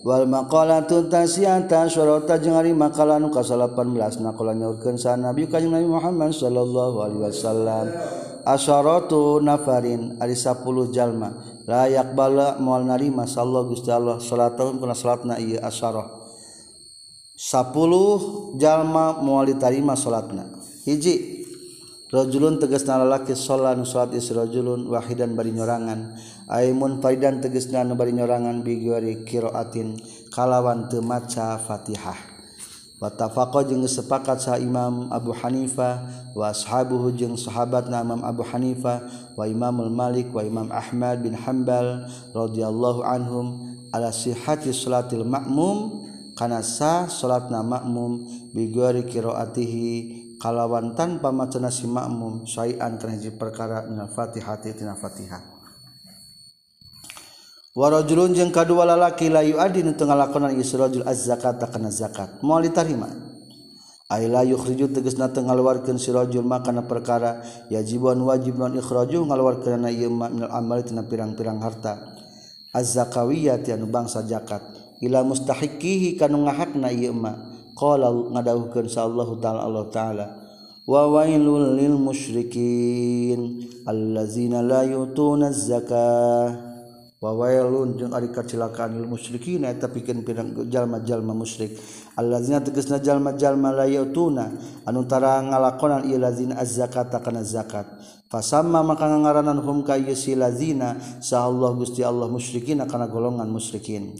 [0.00, 5.76] Wal maqalatu tasiyata syarata jeung ari makalah nu ka 18 naqala nyaurkeun sa nabi kanjeng
[5.76, 7.84] nabi Muhammad sallallahu alaihi wasallam.
[8.46, 11.34] asyaratu nafarin ari 10 jalma.
[11.66, 14.22] Layak bala moal narima sallallahu gusti Allah.
[14.22, 16.06] Salatahum kana salatna ieu asyarah.
[17.40, 20.46] 10 jalma moal ditarima salatna.
[20.86, 21.44] Hiji
[22.14, 26.14] rajulun tegasna lalaki sholat nu salat israjulun wahidan bari nyorangan.
[26.46, 28.78] Aimun faidan tegasna nu bari nyorangan bi
[29.26, 29.98] qiraatin.
[30.30, 32.29] Kalawan teu maca Fatihah.
[33.00, 36.04] watafaqo jeung sepakat sa Imam Abu Hanifah
[36.36, 39.00] wa ashabuhu jeung sahabatna Imam Abu Hanifah
[39.34, 42.04] wa Imamul Malik wa Imam Ahmad bin Hanbal
[42.36, 43.56] radhiyallahu anhum
[43.90, 48.22] ala sihhati salatil ma'mum kana sah salatna ma'mum
[48.52, 49.88] bi ghairi qiraatihi
[50.40, 55.59] kalawan tanpa macana si ma'mum syai'an kana perkara minal Fatihah tina Fatihah.
[57.70, 62.42] warajulun jeung kadua lalaki layu adin teu ngalakonan ieu rajul az-zakata kana zakat.
[62.42, 63.06] Moal ditarima.
[64.10, 69.86] Ay la yukhriju tegasna teu ngaluarkeun si rajul makana perkara yajiban wajib non ikhraju ngaluarkeunna
[69.94, 72.18] ieu ma minal amali tina pirang-pirang harta.
[72.74, 74.62] Az-zakawiyati anu bangsa zakat.
[74.98, 77.38] Ila mustahiqihi kanu ngahakna ieu ma.
[77.78, 80.26] Qala ngadawuhkeun sa Allah taala Allah taala.
[80.90, 86.69] Wa wailul lil musyrikin allazina la yutuna az-zakah.
[87.20, 91.76] wawaun jeung ari kacilakaan lil musyrikin eta pikeun pirang jalma-jalma musyrik.
[92.16, 94.48] Allazina tegasna jalma-jalma la yatuna
[94.88, 97.84] anu tara ngalakonan ieu lazina az-zakata kana zakat.
[98.32, 104.16] Fasamma maka ngaranan hum ka yasi lazina sa Allah Gusti Allah musyrikin kana golongan musyrikin.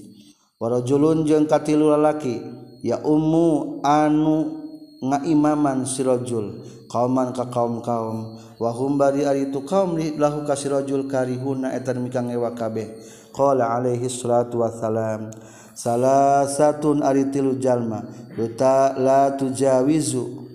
[0.60, 2.36] Warajulun jeung katilu lalaki
[2.84, 4.59] ya ummu anu
[5.00, 8.36] ngaimaman sirojul kauman ka kaum kaum.
[8.60, 13.00] Wahum bari ari tu kaum lahu ka sirojul karihuna etan mikang ewa kabeh.
[13.32, 15.32] Qala alaihi salatu wassalam
[15.72, 18.04] salasatun ari tilu jalma
[18.36, 20.50] yuta la tujawizu.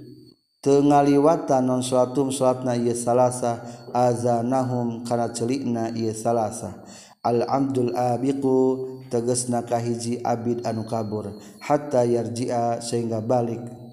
[0.65, 3.61] Tengaliwatan non salatum salatna ieu salasa
[3.93, 6.81] azanahum kana celikna ieu salasa.
[7.25, 8.57] Al abdul abiqu
[9.09, 13.84] tegesna kahiji abid anu kabur hatta yarji'a sehingga balik.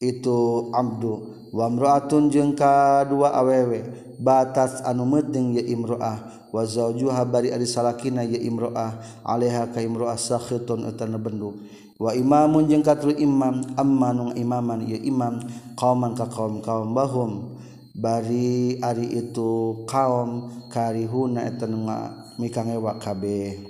[0.00, 4.08] itu Abdul wamroatun jengka dua awewe.
[4.20, 10.20] Batas anu medeng ya imroah wa zaujuha bari ari salakina ya imroah alaiha ka imroah
[10.20, 11.56] sakhitun utana bendu
[11.96, 15.40] wa imamun jeung katru imam ammanung imaman ya imam
[15.72, 17.56] qauman ka kaum kaum bahum.
[17.90, 21.88] Bari ari itu kaum karihuna eta nu
[22.36, 23.60] mikangewa kabeh.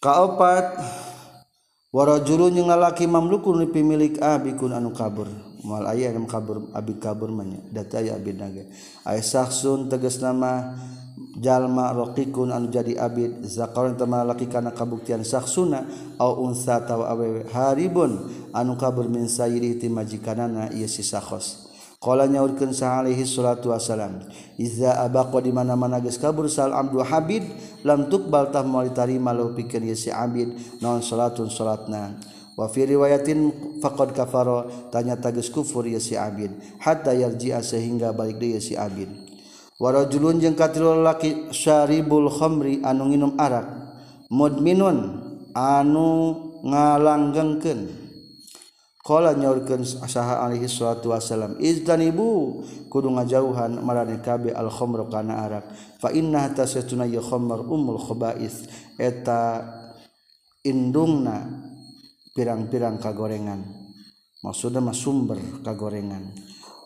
[0.00, 0.78] Kaopat
[1.90, 5.26] waro juru jeung lalaki mamlukun pimilik abikun anu kabur.
[5.60, 8.70] Moal aya anu kabur abi kabur manya data aya abid nage.
[9.04, 10.72] Ay saksun tegas nama
[11.36, 13.44] jalma raqiqun anu jadi abid.
[13.44, 15.84] Zakaron tama laki kana kabuktian saksuna
[16.18, 18.30] au unsa tawa awewe haribun.
[18.54, 21.69] Anu kabur min sayri ti majikanana ieu si sakhos.
[22.00, 24.24] Qala nyaurkeun sa alaihi salatu wasalam.
[24.56, 27.44] Iza abaqa di mana-mana geus kabur sal abdu habid
[27.84, 30.48] lam tuqbal tah moal ditarima lahu pikeun ye si abid
[30.80, 32.16] naon salatun salatna.
[32.56, 33.52] Wa fi riwayatin
[33.84, 39.12] faqad kafara tanya tagis kufur ye si abid hatta yarji'a sehingga balik deui si abid.
[39.76, 43.68] Wa rajulun jeung katilu laki syaribul khamri anu nginum arak
[44.32, 45.20] mudminun
[45.52, 46.32] anu
[46.64, 47.99] ngalanggengkeun
[49.10, 55.50] Kala nyaurkeun saha alaihi salatu wasalam izdan ibu kudu ngajauhan marane kabe al khamr kana
[55.50, 55.66] arak.
[55.98, 58.70] Fa inna tasatuna ya khamr umul khaba'is.
[58.94, 59.66] Eta
[60.62, 61.42] indungna
[62.38, 63.66] pirang-pirang kagorengan.
[64.46, 66.30] Maksudna mah sumber kagorengan.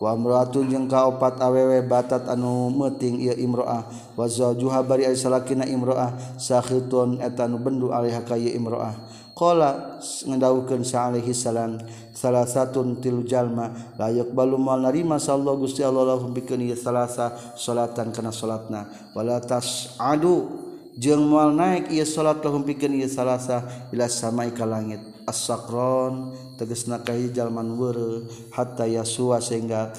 [0.01, 3.85] Wa amraatun jeung kaopat awewe batat anu meuting ieu imroah.
[4.17, 6.41] Wa zawjuha bari salakina imroah.
[6.41, 8.97] Sakhitun eta nu bendu alaiha ka imroah.
[9.35, 11.75] Qala ngendawukeun sa alaihi salam
[12.15, 13.67] salah satun tilu jalma
[13.99, 18.87] layak balu mal narima sallallahu gusti Allah lahum bikeun ieu salasa salatan kana salatna.
[19.11, 20.63] Wala tasadu
[20.95, 25.03] jeung moal naik ieu salat lahum pikeun ieu salasa ila samai ka langit.
[25.27, 28.23] As-sakron tegasna ka jalman weureuh
[28.55, 29.91] hatta yasua sehingga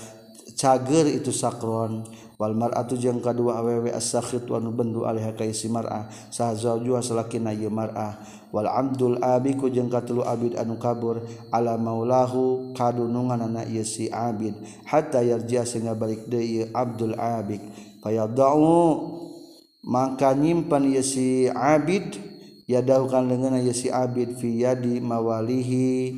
[0.57, 6.09] cager itu sakron wal mar'atu jeung kadua awewe as-sakhit wa nubendu alaiha kai si mar'ah.
[6.28, 8.20] Sah zawjuha salakina ieu mar'ah.
[8.53, 11.24] Wal abdul abiku jeung katelu abid anu kabur.
[11.49, 14.53] Ala maulahu kadunungan anak ieu si abid.
[14.84, 17.64] Hatta yarji'a sehingga balik deui ieu abdul abik.
[18.05, 18.61] Fayadau
[19.82, 22.20] maka nyimpan ieu si abid
[22.68, 26.12] yadahukan lengan ieu si abid fi yadi mawalihi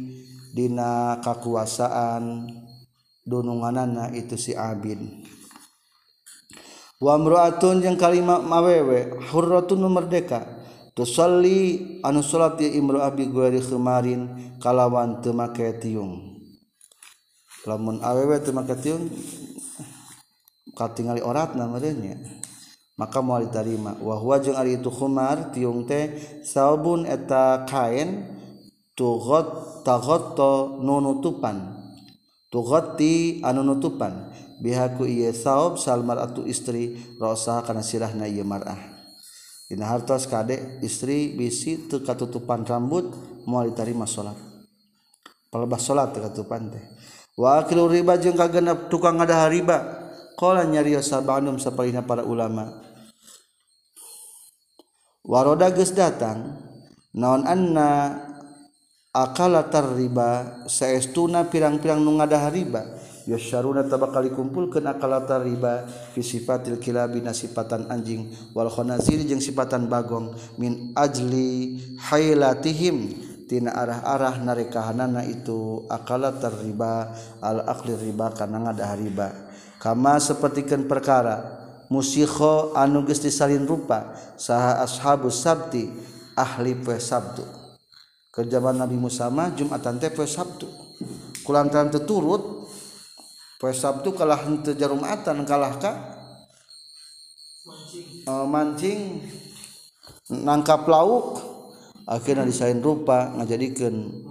[0.56, 2.48] dina kakuasaan
[3.28, 4.98] dununganana itu si abid
[6.98, 10.58] wamroatun yang kalimat mawewe hurratun merdeka.
[10.98, 16.42] Tusalli anu salat ya imro'ah abi ghairi kemarin kalawan teu make tiung.
[17.70, 19.06] Lamun awewe teu make tiung
[20.74, 22.18] katingali oratna meureunnya
[22.98, 28.26] maka moal diterima wa huwa jeung ari itu khumar tiung teh saubun eta kain
[28.98, 31.78] tugot tagoto nunutupan
[32.50, 34.34] tugoti anu nutupan.
[34.58, 38.78] bihaku ieu saob sal mar'atu istri rosa kana sirahna ieu mar'ah.
[39.68, 43.12] Dina hartos kadek istri bisi teu katutupan rambut
[43.44, 44.36] moal ditarima salat
[45.52, 46.84] palebah salat teu katutupan teh.
[47.38, 50.10] Wa akilu riba jeung kagenep tukang ada riba.
[50.38, 52.70] Qala nyarios sabanum sapalihna para ulama.
[55.26, 56.58] Waroda geus datang
[57.10, 58.22] naon anna
[59.10, 62.82] akalatar riba saestuna pirang-pirang nu ngadah riba.
[63.28, 65.84] Yasyaruna tabakal dikumpulkeun akalatar riba
[66.16, 73.28] fi sifatil kilabi nasipatan anjing wal khanazir jeung sifatan bagong min ajli hailatihim.
[73.48, 79.28] Tina arah-arah narekahanana itu akalatar riba al akli riba kana ngadaha riba.
[79.80, 81.56] Kama sapertikeun perkara
[81.88, 85.88] musikho anu geus disalin rupa saha ashabus sabti
[86.36, 87.40] ahli poe sabtu.
[88.28, 90.68] Ke zaman Nabi Musa Jumatan teh poe Sabtu.
[91.42, 92.57] Kulantaran teu turut
[93.58, 95.92] poe Sabtu kalah teu jarumatan kalah ka?
[98.24, 99.18] Uh, mancing.
[100.30, 101.42] Nangkap lauk
[102.06, 104.28] akhirnya disain rupa ngajadikeun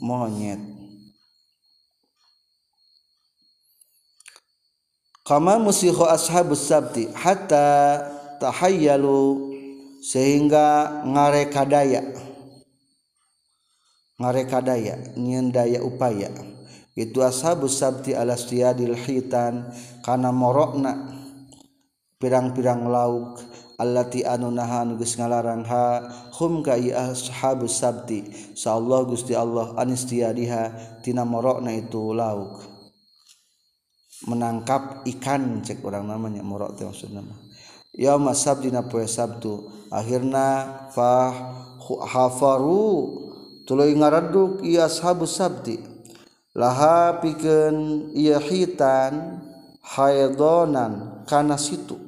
[0.00, 0.62] monyet.
[5.26, 8.02] Kama musiho ashabus sabti hatta
[8.40, 9.52] tahayyalu
[10.02, 12.02] sehingga ngarekadaya.
[14.18, 16.30] Ngarekadaya nyen daya upaya
[17.00, 19.72] itu ashabus sabti alastiadil hitan
[20.04, 21.08] kana morokna
[22.20, 23.40] pirang-pirang lauk
[23.80, 26.04] allati anu nahan geus ngalarang ha.
[26.36, 28.28] Hum ka ashabus sabti.
[28.52, 32.60] Sallallahu gusti Allah anistiadiha tina morokna itu lauk.
[34.28, 37.40] Menangkap ikan cek orang namanya morok teh maksudna mah
[37.96, 39.72] yauma sabdina poe sabtu.
[39.88, 41.32] Akhirna fa
[42.04, 43.16] hafaru.
[43.64, 45.89] Tuluy ngaraduk ieu ashabus sabti
[46.54, 49.38] laha pikeun ieu hitan
[49.94, 51.98] haidonan kana situ.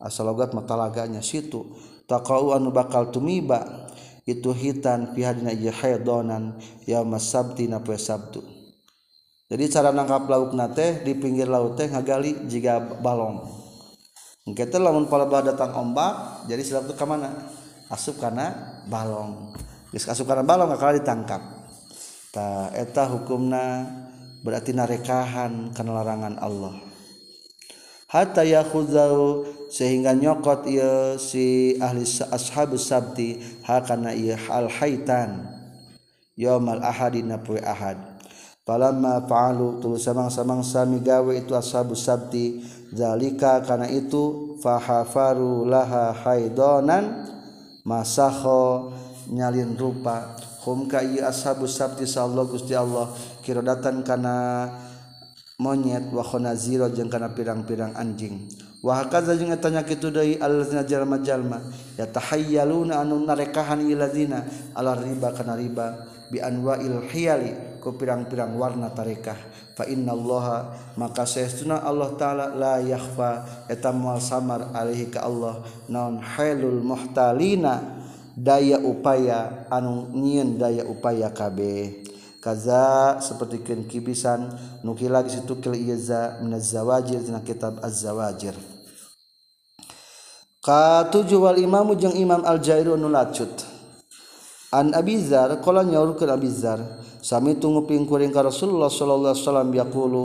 [0.00, 1.76] Asal logat mah talaganya situ.
[2.08, 3.88] Taqau anu bakal tumiba.
[4.24, 6.56] Itu hitan fi hadina ieu haidonan
[6.88, 8.40] yauma sabtina poe sabtu.
[9.50, 13.42] Jadi cara nangkap lauk nate di pinggir laut teh ngagali jika balong.
[14.50, 17.50] Kita lamun pala datang ombak jadi silap itu ke mana
[17.90, 18.50] asup karena
[18.86, 19.54] balong.
[19.90, 21.59] Asup karena balong nggak ditangkap
[22.30, 23.86] ta eta hukumna
[24.46, 26.74] berarti narekahan karena larangan Allah.
[28.10, 35.46] Hatta yakhudhu sehingga nyokot ieu si ahli ashabus sabti hakana ieu al haitan
[36.34, 37.98] yaumal ahadina poe ahad.
[38.66, 42.62] Falamma fa'alu samang-samang sami gawe itu ashabus sabti
[42.94, 47.26] zalika kana itu fahafaru laha haidonan
[47.82, 48.94] masakho
[49.30, 53.12] nyalin rupa hum ka ieu ashabu sabti sallallahu Gusti Allah.
[53.40, 54.68] Kirodatan kana
[55.60, 58.48] monyet wa khonaziro jeung kana pirang-pirang anjing.
[58.80, 61.60] Wa hakaza jeung tanya kitu deui allazina jalma-jalma
[62.00, 64.40] yatahayyaluna anu narekahan ilazina
[64.72, 69.36] ala riba kana riba bi anwa'il hiyali ku pirang-pirang warna tarekah.
[69.76, 73.64] Fa innallaha maka saestuna Allah taala la yakhfa.
[73.68, 75.60] Eta moal samar alaihi ka Allah.
[75.88, 77.99] Naun halul muhtalina.
[78.40, 81.60] daya upaya anu nyiin daya upaya KB
[82.40, 84.48] kaza sepertikan kibisan
[84.80, 88.56] nuki lagi situ kilza menazawajir tina kitab az-zawajir.
[90.64, 93.64] Katujuh wal imamu jeung imam al-jairi nu lacut.
[94.72, 96.80] An abizar qala nyaurkeun abizar
[97.20, 100.24] sami tunggu pingkuring ka Rasulullah sallallahu alaihi wasallam yaqulu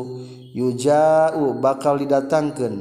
[0.56, 2.76] yuja'u bakal didatangkeun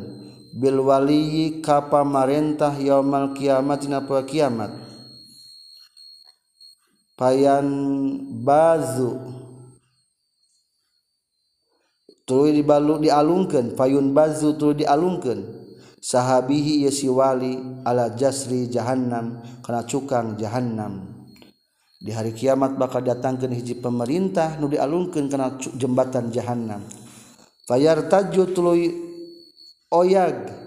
[0.55, 4.84] bil wali ka pamarentah yaumal kiamat dina kiamat.
[7.15, 7.67] payan
[8.43, 9.19] bazu.
[12.25, 15.45] Tuluy dibalu dialungkeun payun bazu tuluy dialungkeun
[16.01, 21.05] sahabihi ye wali ala jasri jahannam kana cukang jahannam.
[22.01, 26.85] Di hari kiamat bakal datangkeun hiji pemerintah nu dialungkeun kana jembatan jahannam.
[27.69, 28.93] Fayar taju tuluy
[29.93, 30.65] oyag.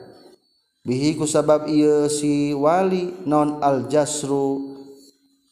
[0.86, 4.77] Bihi ku sabab ieu si wali non al jasru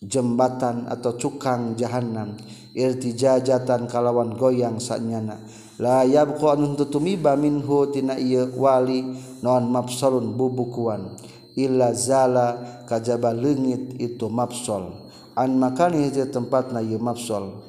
[0.06, 2.38] jembatan atau cukang jahanam.
[2.76, 5.40] Irtijajatan kalawan goyang sanyana.
[5.80, 9.04] La yabqa an tutumiba minhu tina ieu wali.
[9.44, 11.16] Non mafsalun bubukuan.
[11.56, 17.60] Illa zala kajaba leungit itu mafsal an makani hiji tempatna ieu mafsal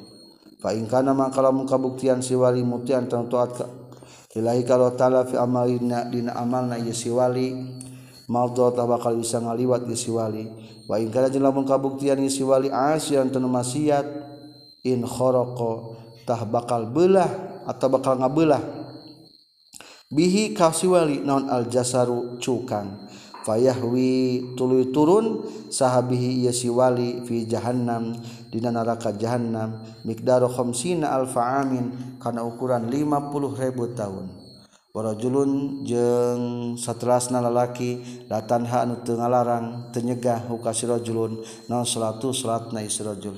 [0.62, 1.12] fa in kana
[1.66, 3.58] kabuktian si wali mutian tentu at
[4.36, 7.48] lillahi kalau taala fi amalina dina amalna ieu si wali.
[8.26, 10.44] maldo bakal bisa ngaliwat ni siwali
[10.86, 14.06] wa in kana jeung lamun kabuktian ni siwali asyan tanu maksiat
[14.86, 15.72] in kharaqa
[16.26, 17.30] tah bakal beulah
[17.66, 18.62] atau bakal ngabelah.
[20.06, 23.10] Bihi kasiwali non al jasaru cukang.
[23.42, 28.14] Fayahwi tuluy turun sahabihi ya siwali fi jahannam
[28.50, 29.82] dina neraka jahannam.
[30.06, 34.45] Miqdaru khamsina alfa amin kana ukuran 50 ribu tahun.
[34.96, 38.00] Warajulun jeung seterasna lalaki
[38.32, 43.36] latanha anu teu ngalarang teu nyegah huka sirajulun naon salatu salatna israjul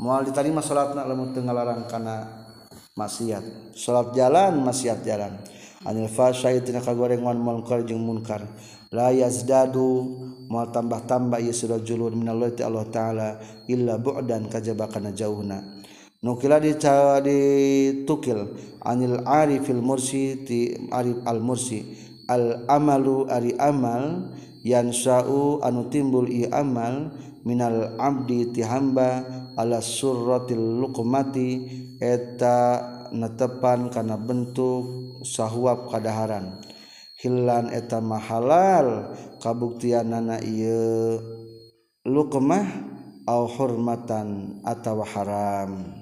[0.00, 2.48] moal ditarima salatna lamun teu ngalarang kana
[2.96, 3.76] maksiat.
[3.76, 5.36] Salat jalan maksiat jalan.
[5.84, 8.44] Anil fasyai tina kagorengan munkar jeung munkar.
[8.92, 10.16] La yazdadu
[10.50, 13.28] moal tambah-tambah ieu sirajulun minallahi Allah taala
[13.70, 15.79] illa bu'dan kajaba kana jauhna.
[16.20, 18.40] Nukila ditukil
[18.84, 21.96] anil arifil mursi ti arif al mursi.
[22.30, 24.30] Al amalu ari amal
[24.62, 27.10] yansa'u anu timbul i amal
[27.42, 29.26] minal abdi ti hamba
[29.58, 31.50] ala surratil luqmati
[31.98, 32.78] eta
[33.10, 34.86] netepan kana bentuk
[35.26, 36.62] sahwab kadaharan.
[37.20, 39.12] Hilan eta mahalal
[39.44, 41.20] kabuktian nana iya
[42.08, 42.64] luqmah
[43.28, 45.99] au hurmatan atawa haram